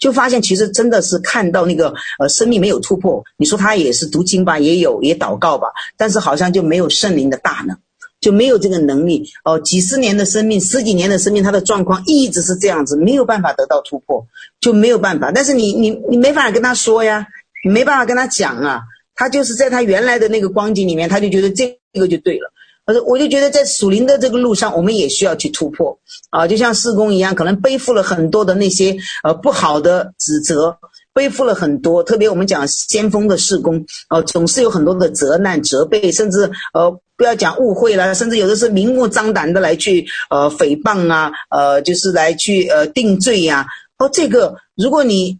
[0.00, 3.24] 就发现其实真的是看到那个呃生命没有突破。
[3.36, 7.76] 你说他也是读经吧，也有也祷告吧，但是好像就没有圣灵的大能。
[8.24, 14.26] 就没有这个能力哦，几十年的生命，十几年的生命，他的状况一直是这样子，没有办法得到突破，
[14.62, 15.30] 就没有办法。
[15.30, 17.26] 但是你你你没法跟他说呀，
[17.62, 18.80] 你没办法跟他讲啊，
[19.14, 22.50] 他就是在他原来的那个光景里面，他就觉得这个就对了。
[22.86, 25.98] 我说我就觉得在属灵的这个路上，我们也需要去突破
[26.30, 30.78] 啊，就像四工一样，可能背负了很多的那些呃不好的指责。
[31.14, 45.38] 背负了很多，特别我们讲先锋的事工，呃，总是有很多的责难、责备，甚至呃，不要讲误会了，甚至有的是明目张胆的来去呃诽谤啊，呃，就是来去呃定罪呀、哦，这个如果你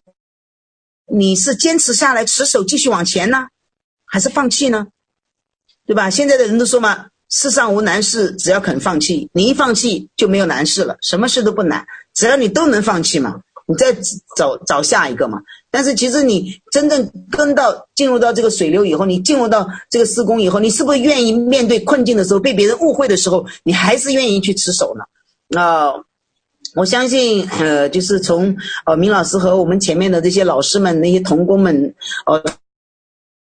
[1.13, 3.49] 你是坚持下来、持守、继续往前呢，
[4.07, 4.87] 还是放弃呢？
[5.87, 6.09] 对吧？
[6.09, 9.29] 现在的人都说嘛，世上无难事，只要肯放弃。
[9.35, 11.85] 你一放弃就没有难事了，什么事都不难，
[12.15, 13.41] 只要你都能放弃嘛。
[13.67, 13.97] 你再
[14.37, 15.39] 找找下一个嘛？
[15.71, 25.61] 但是其实你真正跟到进入到这个水流以后，你进入到这个施工以后，你是不是愿意面对困境的时候，被别人误会的时候，你还是愿意去持守呢？
[25.61, 26.05] 啊、呃，
[26.77, 31.95] 我相信，呃，就是从呃明老师和我们前面的这些老师们、那些同工们，
[32.27, 32.45] 呃，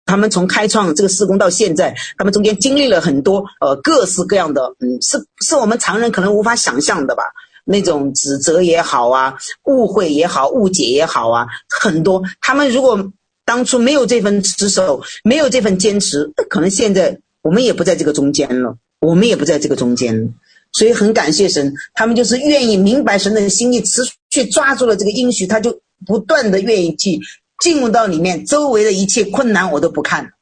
[0.05, 7.23] 他们从开创这个施工到现在，他们中间经历了很多呃各式各样的，嗯，是是我们常人可能无法想象的吧。
[7.65, 12.21] 那种指责也好啊，误会也好，误解也好啊，很多。
[12.41, 13.12] 他们如果
[13.45, 20.30] 当初没有这份持守，没有这份坚持，可能现在我们也不在这个中间了，我们也不在这个中间了。
[20.71, 27.19] 所以很感谢神，他们就是愿意明白神的心意，持续抓住了这个应许，他就不断的愿意去
[27.60, 30.34] 进入到里面，周围的一切困难我都不看。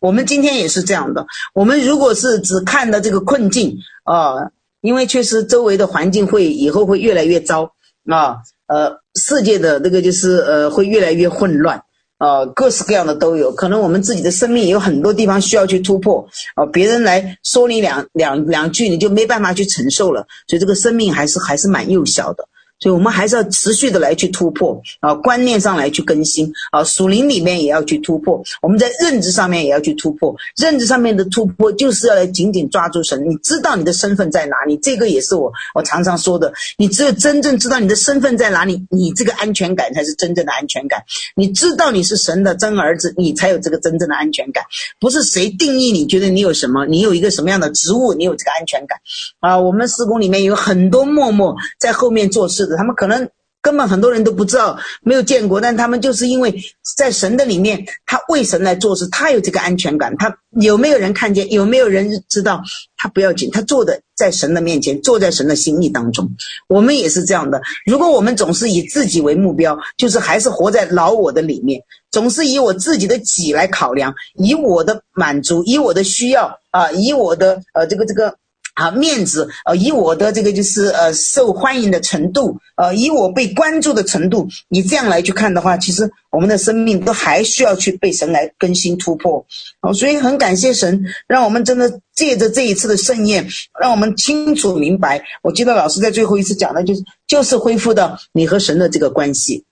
[0.00, 4.34] 我们今天也是这样的，我们如果是只看到这个困境啊。
[4.34, 4.50] 呃
[4.84, 7.72] 因为确实周围的环境会以后会越来越糟
[8.06, 8.36] 啊，
[8.66, 11.82] 呃，世界的那个就是呃会越来越混乱
[12.18, 13.50] 啊，各式各样的都有。
[13.50, 20.26] 可能我们自己的生命有很多地方需要去突破，啊，别人来说你两两两句，你就没办法去承受了。
[20.48, 22.46] 所以这个生命还是还是蛮幼小的。
[22.80, 30.34] 所以我们还是要持续的来去突破啊，观念上来去更新啊，属灵里面也要去突破，我们在认知上面也要去突破。
[30.56, 34.76] 认知上面的突破就是要来紧紧抓住神，你知道你的身份在哪里？
[34.78, 41.02] 这个也是我我常常说的，你只有真正知道你的身份在哪里，你这个安全感才是真正的安全感。
[41.36, 44.62] 你知道你是神的真儿子，你才有这个真正的安全感。
[45.00, 48.98] 不是谁定义你觉得你有什么，你有一个什么样的职务，你有这个安全感
[49.40, 49.58] 啊？
[49.58, 52.73] 我们施工里面有很多默默在后面做事的。
[52.76, 53.28] 他们可能
[53.62, 56.54] 根本很多人都不知道，没有见过，但他们就是因为
[56.96, 60.14] 在神的里面，他为神来做事，他有这个安全感。
[60.18, 61.50] 他有没有人看见？
[61.50, 62.62] 有没有人知道？
[62.96, 66.30] 他不要紧，他做的在神的面前，坐在神的心意当中。
[66.68, 67.62] 我们也是这样的。
[67.86, 78.36] 如果我们总是以自己为目标，就是还是活在老我的里面，总是以我自己的己来考量，以我的满足，以我的需要啊，以我的呃这个这个。
[78.74, 89.46] 啊，面子，呃，以我的这个就是呃受欢迎的程度，呃，以我被关注的程度，你这样来去看的话，其实我们的生命都还需要去被神来更新突破。
[89.80, 93.48] 哦，所以很感谢神，让我们真的借着这一次的盛宴，
[93.80, 95.22] 让我们清楚明白。
[95.42, 99.64] 我记得老师在最后一次讲的就是，就是恢复到你和神的这个关系，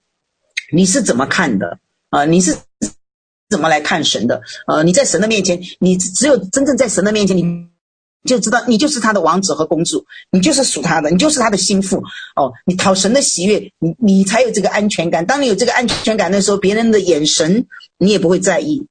[0.72, 1.78] 你是怎么看的
[2.10, 2.56] 啊，你是
[3.50, 4.42] 怎么来看神的？
[4.68, 7.71] 呃，你在神的面前，你只有真正在神的面前，你。
[8.24, 11.96] 就知道你就是他的王子和公主，你就是属他的，你就是他的心腹
[12.36, 12.52] 哦。
[12.64, 15.26] 你讨神的喜悦，你你才有这个安全感。
[15.26, 17.66] 当你有这个安全感的时候，别人的眼神
[17.98, 18.86] 你也不会在意。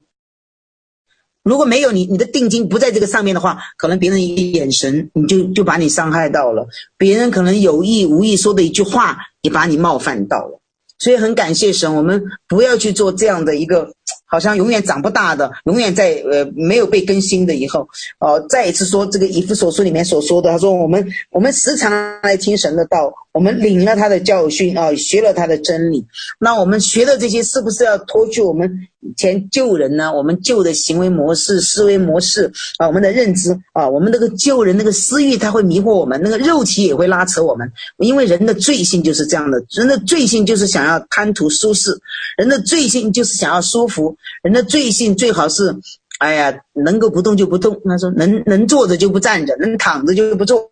[1.43, 6.67] 如果没有你，你的定金不在这个上面的话，可能别人一眼神你就就把你伤害到了。
[6.97, 10.59] 别人可能有意无意说的一句话，也把你冒犯到了。
[10.99, 13.93] 所以很感谢神，我们不要去做这样的一个。
[14.31, 17.81] 好像永远长不大的，永远在呃没有被更新的以后，
[18.17, 21.91] 哦、呃，再一次说这个以弗所书里面所说的，他说我们我们时常
[22.23, 26.05] 来听神的道，我们领了他的教训啊、学了他的真理，
[26.39, 28.71] 那我们学的这些是不是要脱去我们
[29.01, 30.13] 以前旧人呢？
[30.13, 41.91] 我们旧的行为模式、思维模式啊、我们的认知啊、我们那个旧人那个私欲，他会迷惑我们，那个肉体也会拉扯我们，因为人的罪性就是这样的，人的罪性就是想要贪图舒适，
[42.37, 44.15] 人的罪性就是想要舒服。
[44.43, 45.75] 人的罪性最好是，
[46.19, 47.81] 哎呀，能够不动就不动。
[47.85, 50.71] 他说能能坐着就不站着，能躺着就不坐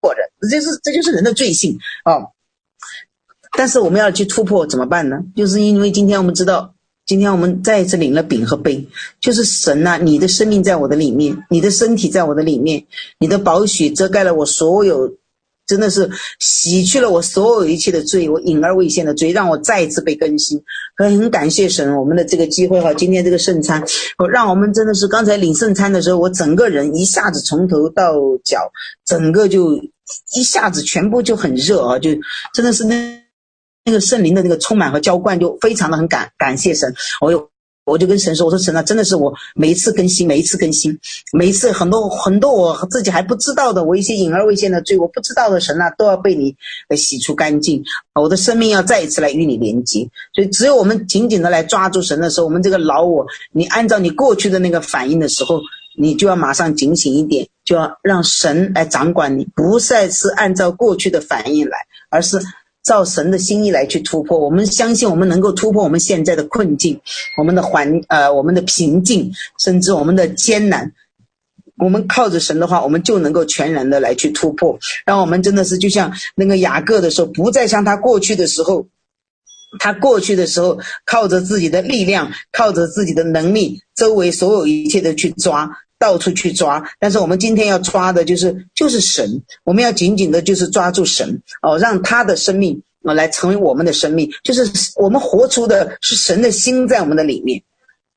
[0.00, 0.20] 坐着，
[0.50, 2.28] 这是这就是人的罪性啊、
[3.56, 5.22] 但是我们要去突破怎么办呢？
[5.36, 6.74] 就是因为今天我们知道，
[7.06, 8.88] 今天我们再一次领了饼和杯，
[9.20, 12.86] 就是神呐、你的生命在我的里面，你的身体在我的里面，
[13.18, 15.16] 你的宝血遮盖了我所有。
[15.72, 20.62] 真的是洗去了我所有一切的罪，我隐而未现的罪，让我再一次被更新。
[20.98, 23.82] 很很感谢神，我们的这个机会哈，今天这个圣餐，
[24.18, 28.12] 我让我们真的是刚才领圣餐的时候，我整个人一下子从头到
[28.44, 28.70] 脚，
[29.06, 29.72] 整个就
[30.34, 32.10] 一下子全部就很热啊，就
[32.52, 33.18] 真的是那
[33.86, 37.51] 那个圣灵的那个充满和浇灌，就非常的很感感谢神，我又。
[37.84, 40.96] 我就跟神说：“我说神啊，真的是我每一次更新，每一次更新，
[41.32, 46.54] 每一次很多很多我自己还不知道的，我一些隐而未现的罪，我不知道的神啊，都要被你
[46.96, 47.82] 洗出干净。
[48.14, 50.08] 我的生命要再一次来与你连接。
[50.32, 55.60] 所以，只有我们紧紧的来抓住神的时候，我们这个老我，你按照你过去的那个反应的时候，
[55.98, 61.78] 你就要马上警醒一点，就要让神来掌管你，不再是按照过去的反应来，
[62.10, 62.38] 而是。”
[62.82, 67.00] 照神的心意来去突破，我们相信我们能够突破我们现在的困境，
[67.38, 70.92] 我们的环呃我们的平静，甚至我们的艰难。
[71.78, 78.86] 我们靠着神的话，我们就能够全然的来去突破，让我们真的是就像那个雅各的时候，不再像他过去的时候，
[79.80, 85.70] 他过去的时候靠着自己的力量，靠着自己的能力，周围所有一切的去抓。
[86.02, 97.62] 到处去抓，但是我们今天要抓的就是就是神，我们要紧紧的，就是抓住神哦，让他的生命啊来成为我们的生命，就是我们活出的是神的心在我们的里面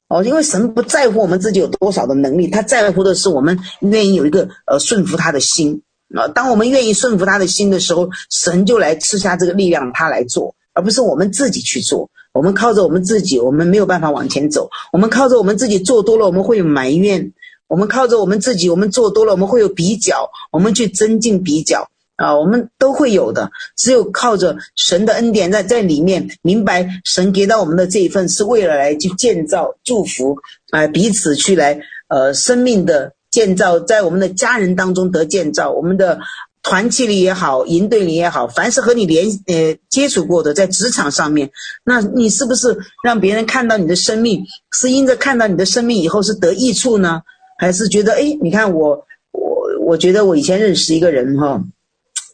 [0.07, 5.83] 哦，因为神不在乎我们自己有多少的能力，他在乎的是我们愿意有一个呃顺服他的心
[6.15, 6.27] 啊。
[6.29, 12.09] 当我们愿意顺服他的心的时候，神就来赐下这个力量，他来做，而不是我们自己去做。
[12.33, 14.69] 我们靠着我们自己，我们没有办法往前走。
[14.91, 17.31] 我们靠着我们自己做多了，我们会埋怨。
[17.67, 23.51] 我们靠着我们自己，我们做多了，我们会有比较，我们去增进比较啊，我们都会有的。
[23.75, 30.37] 只有靠着神的恩典在在里面，明白神给到我们的这一份是为了来去建造、祝福
[30.69, 36.19] 啊，彼此去来呃生命的建造，在我们的家人当中得建造，我们的
[36.61, 41.49] 团契里也好，营队里也好，凡是和你联呃接触过的，在职场上面，
[41.83, 47.21] 那你是不是让别人看到你的生命，是因着看到你的生命以后是得益处呢？
[47.57, 51.63] 还是觉得哎，你看我我我觉得我以前认识一个人哈。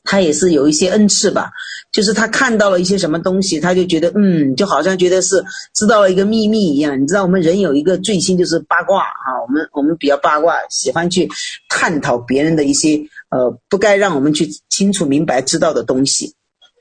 [0.04, 1.52] 他也是有一些恩赐吧，
[1.92, 5.46] 就是他看到了一些什么东西，他就觉得嗯，就好像觉得是
[5.76, 7.00] 知道了一个秘密一样。
[7.00, 11.30] 你知道我们人有一个罪性就是八卦啊，我们我们比较八卦，喜欢去
[11.70, 13.00] 探讨别人的一些
[13.30, 16.34] 呃不该让我们去清楚明白知道的东西。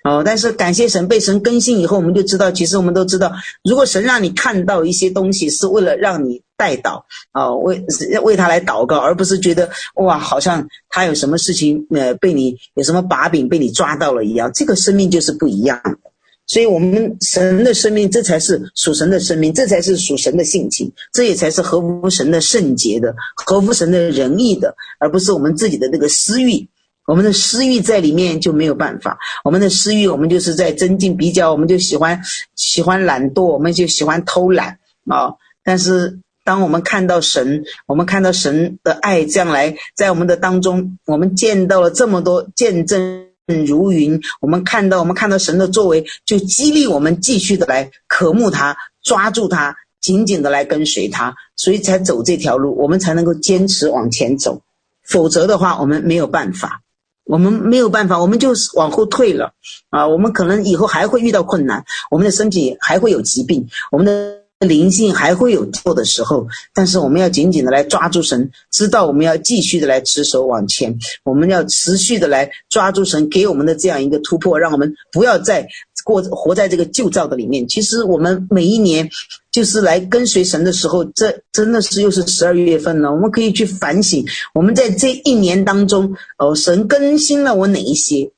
[0.02, 3.32] 哦，但是感谢神，被神更新以后，我们就知道，其实我们都知道，
[3.62, 7.84] 如果神让你看到一些东西，是为了让你代祷啊，为
[8.22, 15.98] 为他来祷告，而不是觉得哇，好像他有什么事情，呃，被你有什么把柄被你抓到了一样，这个生命就是不一样的。
[16.46, 26.66] 所以，我们神的生命，这才是属神的生命，这才是属神的性情，这也才是合乎神的圣洁的，合乎神的仁义的，而不是我们自己的那个私欲。
[27.06, 32.20] 我们的私欲在里面就没有办法，我们的私欲，我们就是在增进比较，我们就喜欢
[32.54, 34.78] 喜欢懒惰，我们就喜欢偷懒
[35.08, 35.34] 啊。
[35.64, 43.26] 但是当我们看到神，我们看到神的爱将来在我们的当中，我们见到了这么多见证
[43.66, 54.62] 如云，我们看到我们看到神的作为，就激励我们继续的来渴慕他，抓住他，紧紧的来跟随他，所以才走这条路，我们才能够坚持往前走，
[55.02, 56.82] 否则的话，我们没有办法。
[57.30, 59.52] 我们没有办法，我们就往后退了
[59.88, 60.08] 啊！
[60.08, 66.46] 我们可能以后还会遇到困难，我们的身体还会有疾病，我们的灵性还会有错的时候。
[66.72, 75.66] 但是我们要紧紧的来抓住神，知道我们要继续的来持守往前，我们要持续的来抓住神给我们的这样一个突破，让我们不要再
[76.04, 77.68] 过活在这个旧造的里面。
[77.68, 79.10] 其实我们每一年。
[79.52, 83.10] 就是来跟随神的时候，这真的是又是十二月份了。
[83.10, 88.30] 我们可以去反省，我们在这一年当中，哦，神更新了我哪一些？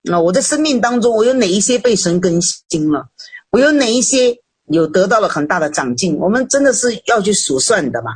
[0.00, 3.08] 那我的生命当中，我有哪一些被神更新了？
[3.50, 4.38] 我有哪一些
[4.68, 6.16] 有得到了很大的长进？
[6.16, 8.12] 我们真的是要去数算的嘛。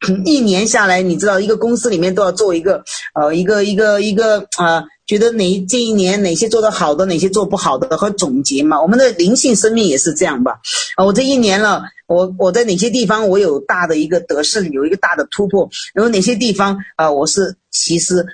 [0.24, 2.84] 一年下来，你知道，一个公司里面都要做一个，
[3.14, 4.76] 呃，一个一个一个啊。
[4.76, 8.80] 呃觉得哪这一年哪些做得好的，哪些做不好的和总结嘛？
[8.80, 10.60] 我们的灵性生命也是这样吧？
[10.96, 15.68] 啊，我这一年了，我我在哪些地方我有大的一个得胜，有一个大的突破？
[15.92, 18.24] 然后哪些地方啊，我是其实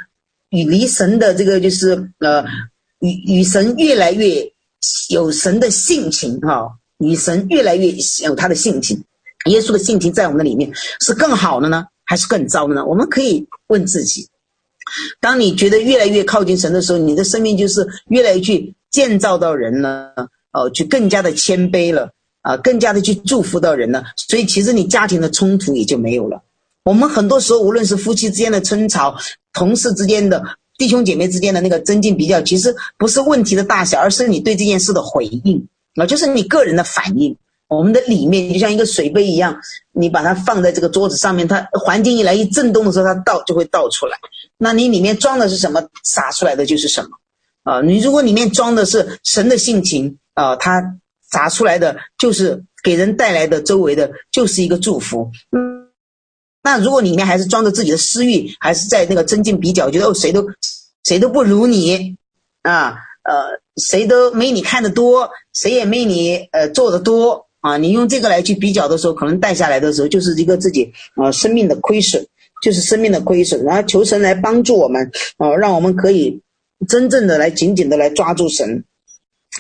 [0.51, 2.45] 与离神的这个就是呃，
[3.01, 4.53] 与与神越来越
[5.09, 6.71] 有神的性情哈，
[7.01, 7.93] 与神越来越
[8.23, 9.03] 有他的性情，
[9.47, 10.71] 耶稣的性情在我们的里面
[11.01, 12.85] 是更好的呢，还是更糟的呢？
[12.85, 14.29] 我们可以问自己。
[15.21, 20.15] 当你觉得越来越靠近神的时候，你的生命就是越来越去建造到人了，
[20.53, 22.11] 哦，去更加的谦卑了，
[22.43, 24.05] 啊，更加的去祝福到人了。
[24.17, 26.43] 所以其实你家庭的冲突也就没有了。
[26.83, 29.17] 我们很多时候，无论是夫妻之间的争吵，
[29.53, 30.43] 同事之间的
[30.77, 37.37] 弟兄姐妹之间的那个增进比较，其实不是问题的大小，而是你对这件事的回应，啊，就是你个人的反应。
[37.69, 39.57] 我们的里面就像一个水杯一样，
[39.93, 44.19] 你把它放在这个桌子上面，它环境一来一震动的时候，它倒就会倒出来。
[44.59, 47.11] 那你里面装的是什么，洒出来的就是什么。
[47.63, 50.97] 啊，你如果里面装的是神的性情啊，它
[51.31, 55.31] 洒出来的就是给人带来的周围的就是一个祝福。
[55.53, 55.93] 嗯，
[56.65, 60.45] 那如果里面还是装着自己的私欲，还是在那个增进比较，觉得哦谁都
[61.05, 62.17] 谁都不如你
[62.63, 67.47] 啊，呃谁都没你看得多，谁也没你呃做得多。
[67.61, 72.27] 啊，你用这个来去比较的时候，可能带下来的时候就是一个自己啊生命的亏损，
[72.63, 73.63] 就是生命的亏损。
[73.65, 76.41] 然后求神来帮助我们啊，让我们可以
[76.89, 78.83] 真正的来紧紧的来抓住神。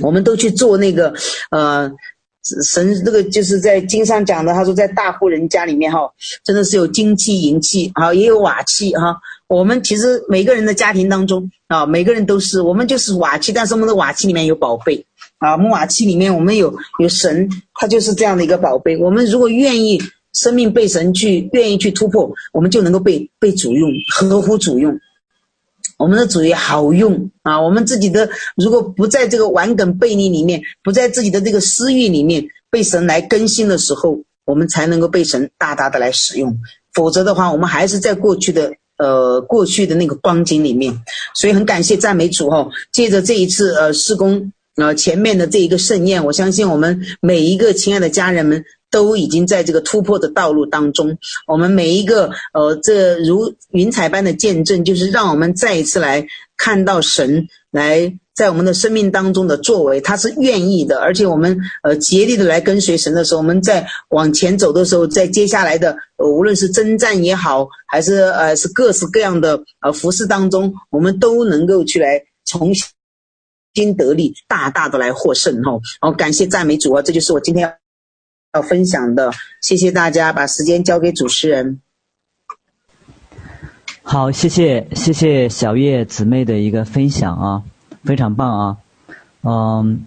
[0.01, 1.13] 我们都去做那个
[1.51, 1.91] 呃
[2.63, 6.11] 神这个就是在经上讲的，他说在大户人家里面哈，
[6.45, 9.17] 真的是有金器银器啊，也有瓦器哈。
[9.49, 15.05] 我们其实每个人的家庭当中啊，每个人都是我们就是瓦器，但是我们的瓦器里面有宝贝。
[15.39, 18.97] 啊，木瓦器里面我们有有神，他就是这样的一个宝贝。
[18.99, 19.99] 我们如果愿意
[20.35, 24.99] 生命被神去愿意去突破，我们就能够被被主用，合乎主用。
[26.01, 27.61] 我们的主也好用啊。
[27.61, 36.59] 我们自己的如果不在这个顽梗悖逆里面，不在自己的这个私欲里面被神来更新的时候，我们才能够被神大大的来使用。
[36.93, 41.03] 否则的话，我们还是在过去的呃过去的那个光景里面。
[41.35, 44.53] 所以很感谢赞美主哈、哦，借着这一次呃施工。
[44.81, 51.19] 呃，前面的这一个盛宴，我相信我们每一个亲爱的家人们都已经在这个突破的道路当中。
[51.47, 56.27] 我们每一个呃，这如云彩般的见证，就是让我们再一次来
[56.57, 72.87] 看到神来在我们的生命当中的作为，他是愿意的，而且我们呃竭力的来跟随神的时候，我们在往前走的时候，在接下来的呃无论是征战也好，还是呃是各式各样的呃服饰当中，我们都能够去来重新
[73.73, 75.81] 金得力，大大的来获胜吼。
[76.01, 81.81] 哦，感谢赞美主啊，这就是我今天要要分享的，谢谢大家，把时间交给主持人。
[84.03, 87.63] 好，谢谢谢谢小月姊妹的一个分享啊，
[88.03, 88.77] 非常棒啊，
[89.43, 90.07] 嗯，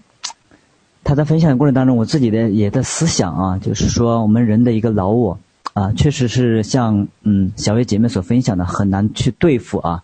[1.06, 5.40] 她在分享的过程当中，我自己的也在思想啊，就是说我们人的一个老我
[5.74, 10.04] 啊，确实是像嗯小月姐妹所分享的，很难去对付啊，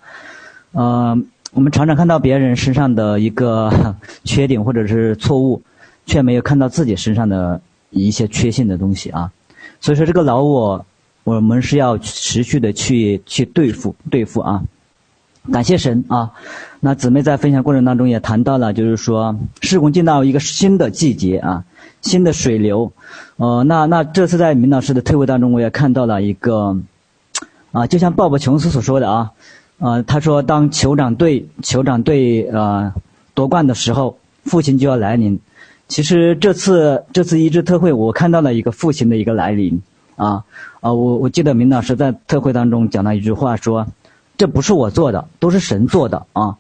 [0.72, 5.62] 嗯，我们常常看到别人身上的一个 缺点或者是错误，
[6.06, 9.32] 却没有看到自己身上的一些缺陷的东西啊，
[9.80, 10.86] 所以说这个老我。
[11.26, 14.64] 我们是要持续的去去对付对付啊，
[15.52, 16.32] 感谢神啊！
[16.80, 21.66] 那姊妹在分享过程当中也谈到了，就是说事工进到一个新的季节啊，
[22.02, 22.92] 新的水流。
[23.36, 26.76] 呃，那那这次在明老师的特会当中，我也看到了一个
[27.74, 29.30] 啊，就像鲍勃琼斯所说的啊，
[29.80, 32.94] 呃，他说当酋长队酋长队呃
[33.34, 35.40] 夺冠的时候，复兴就要来临。
[35.88, 39.82] 其实这次这次医治特会，我看到了一个复兴的一个来临。
[40.20, 40.44] 啊
[40.82, 40.92] 啊！
[40.92, 43.88] 我我记得明老师在特会当中讲了一句话，说
[44.38, 46.58] ：“这不是我做的，都是神做的啊！”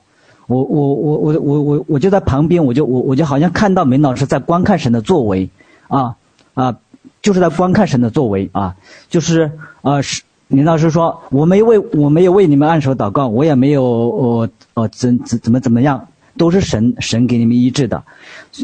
[0.47, 5.49] 我我我我我我我就在旁边，我就我我就好像看到明老师在观看神的作为，
[5.89, 6.15] 啊
[6.53, 6.77] 啊，
[7.21, 8.77] 就是在观看神的作为啊，
[9.09, 9.51] 就是
[9.81, 18.01] 啊是林老师说：“我没为我没有为你们按手祷告，我也没有呃呃怎怎怎么怎么样。”都是神神给你们医治的，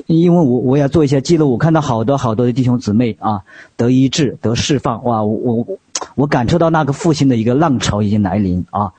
[0.05, 3.41] 因为我我要做一些记录，我看到好多好多的弟兄姊妹啊
[3.75, 5.67] 得医治得释放，哇，我我
[6.15, 8.93] 我感受到那个复兴的一个浪潮已经来临啊，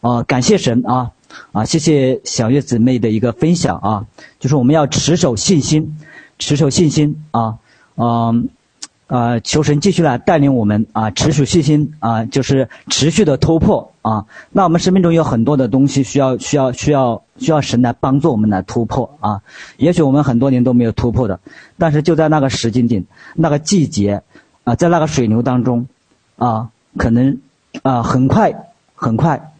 [0.00, 1.10] 啊，感谢神啊
[1.50, 4.06] 啊，谢谢小月姊妹的一个分享啊，
[4.38, 5.98] 就是我们要持守信心，
[6.38, 7.56] 持守信心啊，
[7.96, 8.48] 嗯。
[9.10, 14.26] 啊，求神继续来带领我们啊，持续信心啊，就是持续的突破啊。
[14.52, 19.42] 那我们生命中有很多的东西需要需要需要需要神来帮助我们来突破啊。
[19.78, 21.40] 也许我们很多年都没有突破的，
[21.76, 23.04] 但是就在那个时间点、
[23.34, 24.22] 那个季节
[24.62, 25.88] 啊，在那个水流当中
[26.36, 27.40] 啊，可能
[27.82, 29.52] 啊很快很快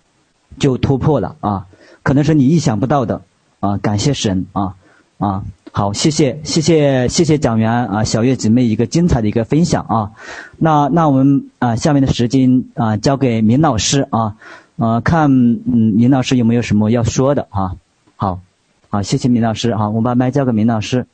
[0.61, 1.67] 就突破了啊，
[2.05, 3.23] 可能是你意想不到的
[3.59, 3.79] 啊。
[3.79, 4.77] 感谢神啊
[5.19, 5.43] 啊。
[5.73, 10.11] 好，谢谢，谢谢，谢谢讲员啊，小月姊妹一个精彩的一个分享啊。
[10.59, 14.35] 那那我们啊，下面的时间啊，交给明老师啊，
[14.77, 17.77] 呃，看嗯，明老师有没有什么要说的啊？
[18.17, 18.41] 好，
[18.89, 21.07] 好，谢谢明老师啊，我把麦交给明老师。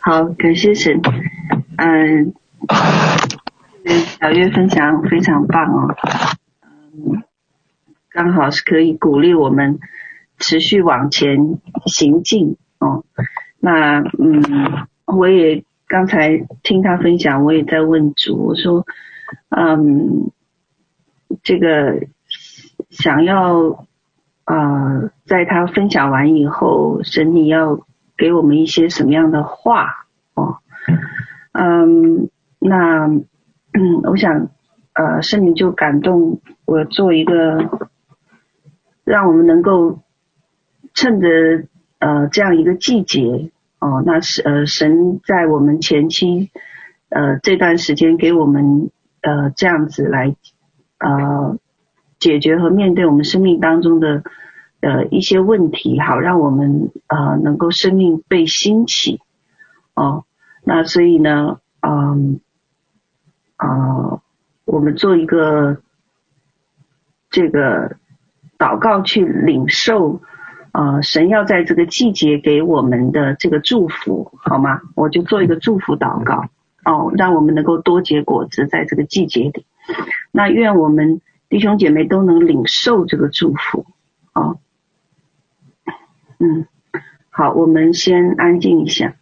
[0.00, 1.00] 好，感谢神，
[1.76, 2.34] 嗯，
[4.20, 5.96] 小月分享非常棒哦，
[6.92, 7.22] 嗯，
[8.10, 9.78] 刚好是可以鼓励我们。
[10.40, 13.04] 持续往前行进哦，
[13.60, 18.86] 那嗯，我也刚才听他分享，我也在问主，我说，
[19.50, 20.30] 嗯，
[21.42, 22.06] 这个
[22.88, 23.86] 想要
[24.44, 27.86] 啊、在他分享完以后，神你要
[28.16, 30.56] 给我们一些什么样的话哦？
[31.52, 34.48] 嗯，那嗯，我想
[34.94, 37.78] 呃，圣灵就感动我做一个，
[39.04, 40.00] 让我们能够。
[40.94, 41.28] 趁着
[41.98, 46.50] 呃这样一个季节哦，那是呃神在我们前期
[47.08, 48.90] 呃这段时间给我们
[49.22, 50.34] 呃这样子来
[50.98, 51.58] 呃
[52.18, 54.22] 解决和面对我们生命当中的
[54.80, 59.20] 呃一些问题，好让我们呃能够生命被兴起
[59.94, 60.24] 哦。
[60.62, 62.40] 那所以呢，嗯
[63.56, 64.20] 啊、
[64.64, 65.78] 我们做一个
[67.30, 67.96] 这个
[68.58, 70.20] 祷告去领受。
[70.72, 74.80] 啊、神要在这个季节给我们的这个祝福，好吗？
[74.94, 76.48] 我就做一个祝福祷告，
[76.84, 79.66] 哦，让我们能够多结果子，在这个季节里。
[80.30, 83.84] 那愿我们弟兄姐妹都能领受这个祝福，
[84.32, 84.60] 哦，
[86.38, 86.66] 嗯，
[87.30, 89.16] 好，我们先安静一下。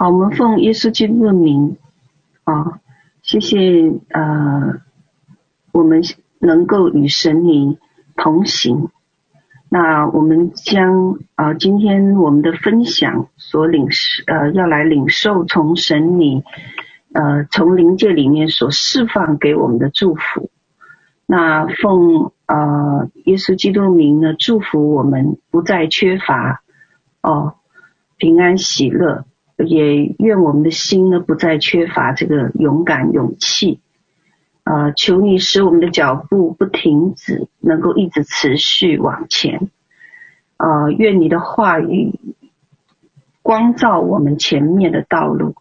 [0.00, 1.76] 好，我们奉耶稣基督的名，
[2.44, 2.80] 啊，
[3.20, 3.58] 谢谢
[4.08, 4.80] 呃，
[5.72, 6.00] 我们
[6.38, 7.76] 能够与神你
[8.16, 8.88] 同行。
[9.68, 16.44] 那我们将啊、呃，今天我们的分享所领受呃，要来领受从神你
[17.12, 20.48] 呃，从灵界里面所释放给我们的祝福。
[21.26, 26.62] 那奉呃，耶稣基督名呢，祝福我们不再缺乏
[27.20, 27.56] 哦，
[28.16, 29.26] 平安喜乐，
[29.62, 33.80] 也愿我们的心呢不再缺乏这个勇敢勇气。
[34.64, 39.70] 呃，求你使我们的脚步不停止，能够一直持续往前。
[40.56, 42.18] 呃，愿你的话语
[43.42, 45.54] 光照我们前面的道路，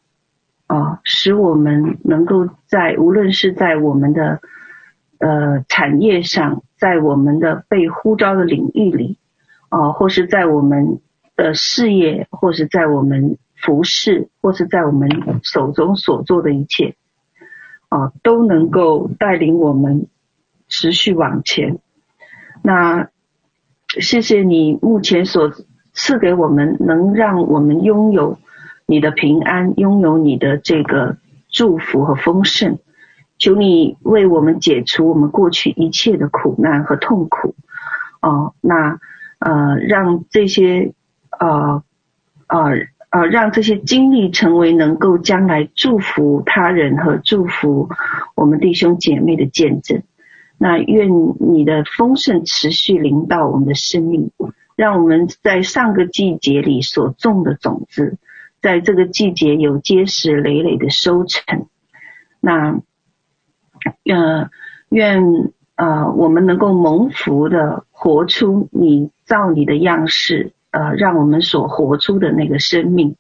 [0.67, 4.41] 啊、使我们能够在无论是在我们的
[5.19, 6.63] 呃产业上。
[6.79, 9.17] 在我们的被呼召的领域里，
[9.67, 11.01] 啊、或是在我们
[11.35, 15.09] 的事业，或是在我们服侍，或是在我们
[15.43, 16.95] 手中所做的一切，
[17.89, 20.07] 啊、都能够带领我们
[20.67, 21.79] 持续往前。
[22.61, 23.09] 那
[23.87, 25.51] 谢谢你目前所
[25.93, 28.37] 赐给我们，能让我们拥有
[28.85, 31.17] 你的平安，拥有你的这个
[31.49, 32.79] 祝福和丰盛。
[33.37, 37.55] 求你为我们解除我们过去一切的苦难和痛苦，
[38.21, 38.99] 哦，那
[39.39, 40.93] 呃，让这些
[41.39, 41.81] 呃
[42.47, 42.73] 呃
[43.09, 47.89] 呃，让这些经历成为能够将来祝福他人和祝福
[48.35, 50.03] 我们弟兄姐妹的见证。
[50.57, 54.31] 那愿你的丰盛持续临到我们的生命，
[54.75, 58.17] 让我们在上个季节里所种的种子，
[58.61, 61.67] 在这个季节有结实累累的收成。
[62.39, 62.79] 那。
[64.03, 64.49] 呃，
[64.89, 65.23] 愿
[65.77, 73.15] 呃我们能够蒙福的活出你造你的样式，呃，让我们所活出的那个生命，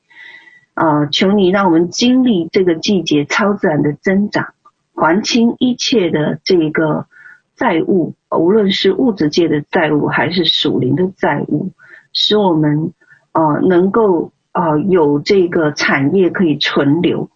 [0.75, 4.53] 呃，求你让我们经历这个季节超自然的增长，
[4.93, 7.07] 还清一切的这个
[7.55, 11.71] 债务，无论是物质界的债务还是属灵的债务，
[12.13, 12.93] 使我们
[13.33, 17.29] 呃能够呃有这个产业可以存留。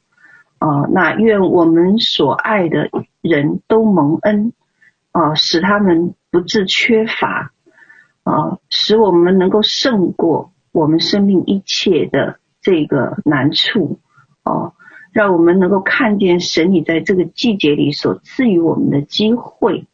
[0.60, 2.90] 啊、那愿我们所爱的
[3.20, 4.54] 人都蒙恩，
[5.12, 7.52] 啊、呃，使他们不致缺乏，
[8.24, 14.00] 啊、使我们能够胜过我们生命一切的这个难处，
[14.44, 14.74] 哦、
[15.12, 19.86] 让我们能够看见神你在这个季节里所赐予我们的机会，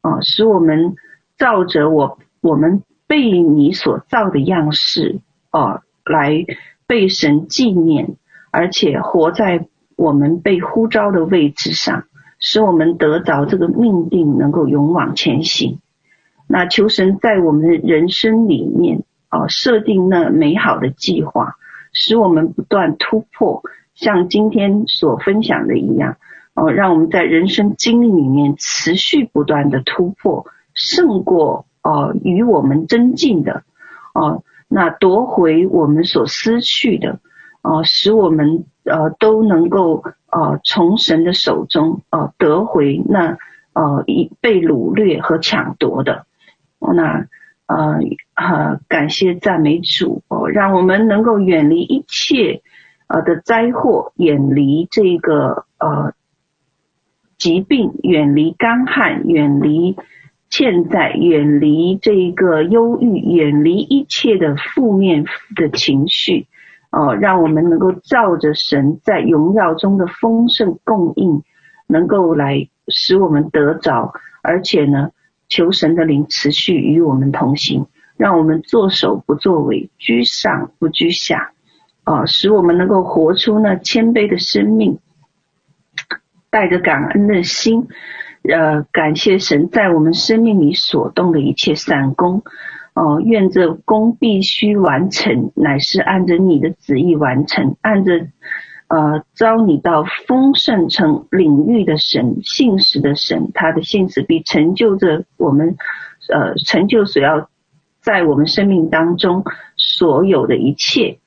[0.00, 0.94] 啊、使我们
[1.36, 5.20] 照着我我们被你所造的样式，
[5.50, 6.44] 啊、来
[6.86, 8.16] 被神纪念，
[8.50, 9.68] 而且活在。
[9.94, 12.06] 我们被呼召的位置上，
[12.40, 15.78] 使我们得着这个命定，能够勇往前行。
[16.52, 21.56] 那求神在我们的人生里面啊，设定那美好的计划，
[21.94, 23.62] 使我们不断突破，
[23.94, 26.18] 像今天所分享的一样
[26.52, 30.44] 哦，让我们在人生经历里面持续不断的突破，
[30.74, 33.62] 胜过哦与我们争竞的
[34.12, 37.18] 哦，那夺回我们所失去的。
[37.62, 43.38] 呃，使我们呃都能够呃从神的手中呃得回那
[43.72, 46.26] 呃已被掳掠和抢夺的，
[46.94, 47.26] 那
[47.66, 48.00] 呃
[48.34, 52.62] 呃感谢赞美主哦，让我们能够远离一切
[53.06, 56.12] 呃的灾祸，远离这个呃
[57.38, 59.96] 疾病，远离干旱，远离
[60.50, 65.24] 欠债，远离这个忧郁，远离一切的负面
[65.56, 66.46] 的情绪。
[66.90, 71.42] 哦，让我们能够照着神在荣耀中的丰盛供应，
[71.86, 74.12] 能够来使我们得着，
[74.42, 75.10] 而且呢，
[75.52, 77.84] 求神的灵持续与我们同行，
[78.16, 81.52] 让我们作首不作尾，居上不居下，
[82.06, 84.98] 哦，使我们能够活出那谦卑的生命，
[86.48, 87.86] 带着感恩的心，
[88.48, 92.42] 呃，感谢神在我们生命里所动的一切善工。
[92.94, 98.26] 哦，愿这工必须完成，乃是按着你的旨意完成，按着
[98.92, 105.76] 呃召你到丰盛城领域的神，信实的神，他的信实必成就着我们，
[106.28, 107.48] 呃，成就所要
[108.00, 109.44] 在我们生命当中
[109.76, 111.18] 所有的一切。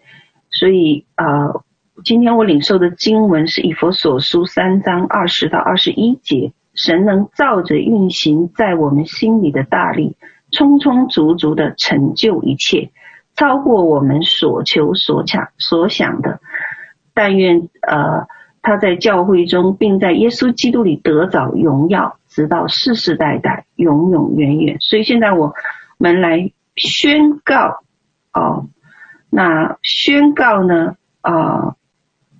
[0.52, 1.64] 所以啊、呃，
[2.04, 10.16] 今天我领受的经文是以弗所书三章二十到二十一节，神能照着运行在我们心里的大力。
[10.52, 12.92] 充充足足的成就一切，
[13.36, 16.40] 超过我们所求所想所想的。
[17.16, 18.28] 但愿呃
[18.62, 24.78] 他在教会中，并在耶稣基督里得着荣耀，直到世世代代，永永远远。
[24.80, 25.56] 所以现在我
[25.98, 27.80] 们来宣告
[28.34, 28.68] 哦，
[29.32, 31.76] 那宣告呢啊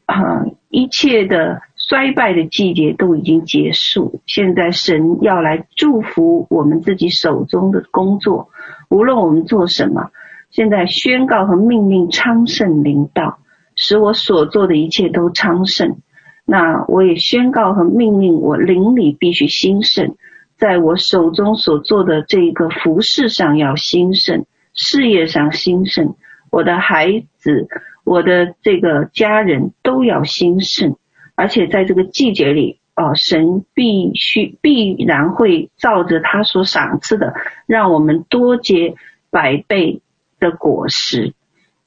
[0.06, 1.64] 啊、一切的。
[1.88, 8.50] 衰败的季节都已经结束，现在神要来祝福我们自己手中的工作，
[8.90, 10.10] 无论我们做什么，
[10.50, 13.38] 现在宣告和命令昌盛临到，
[13.76, 15.98] 使我所做的一切都昌盛。
[16.46, 20.16] 那我也宣告和命令我邻里必须兴盛，
[20.58, 26.16] 在我手中所做的这个服饰上要兴盛，事业上兴盛，
[26.52, 27.68] 我的孩子，
[28.04, 30.98] 我的这个家人都要兴盛，
[31.34, 37.34] 而且在这个季节里，哦，神必须必然会照着他所赏赐的，
[37.66, 38.94] 让我们多结
[39.32, 40.02] 百倍
[40.40, 41.34] 的果实，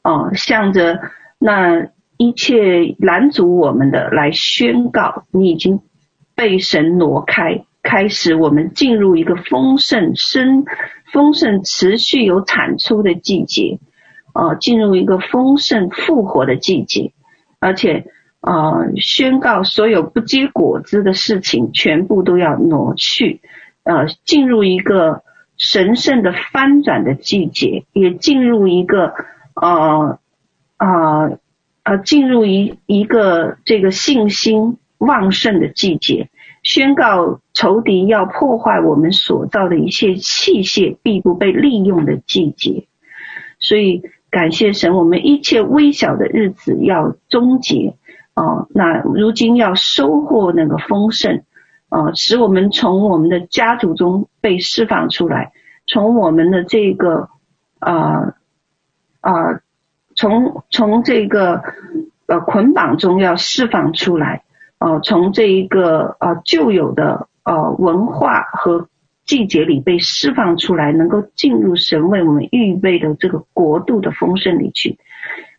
[0.03, 1.01] 哦，向着
[1.39, 5.81] 那一切拦阻我们的来宣告，你已经
[6.35, 10.65] 被神挪开，开始我们进入一个丰盛、生
[11.13, 13.79] 丰盛、持续有产出的季节，
[14.35, 17.13] 哦，进入一个丰盛复活的季节，
[17.61, 18.07] 而且。
[18.41, 23.41] 呃，宣告所有不结果子的事情全部都要挪去，
[23.83, 25.25] 呃，进入一个
[25.57, 29.13] 神圣的翻转的季节，也进入一个
[29.61, 30.21] 呃
[30.79, 31.39] 呃
[31.83, 36.31] 呃进入一一个这个信心旺盛的季节，
[36.63, 42.87] 宣告仇敌要破坏我们所造的一切器械，必不被利用的季节。
[43.61, 47.95] 所以感谢神，我们一切微小的日子要终结。
[48.35, 51.43] 哦，那如今要收获那个丰盛，
[51.89, 55.51] 啊，使我们从我们的家族中被释放出来，
[55.89, 57.31] 从我们的这个，
[57.81, 58.35] 呃，
[59.23, 59.61] 呃，
[60.19, 61.63] 从从这个
[62.27, 64.43] 呃捆绑中要释放出来，
[64.81, 68.89] 哦、呃，从这一个呃旧有的呃文化和
[69.25, 74.99] 季节里被释放出来，能够进入神为我们预备的这个国度的丰盛里去。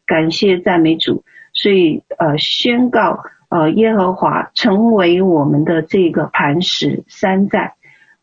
[0.06, 1.24] 感谢赞美主。
[1.54, 7.76] 所以，呃，宣告，呃，耶和华成为我们的这个磐石山寨，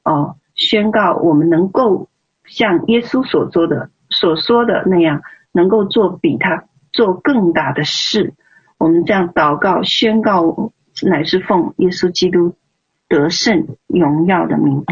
[0.05, 2.09] 哦、呃，宣告我们能够
[2.45, 5.23] 像耶稣所做的、所说的那样，
[5.57, 8.35] 能够做比他做更大的事。
[8.77, 12.55] 我们这样祷告、宣告，乃是奉耶稣基督
[13.09, 14.85] 得胜荣耀的名。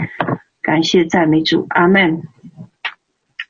[0.63, 2.23] 感谢赞美主，阿门。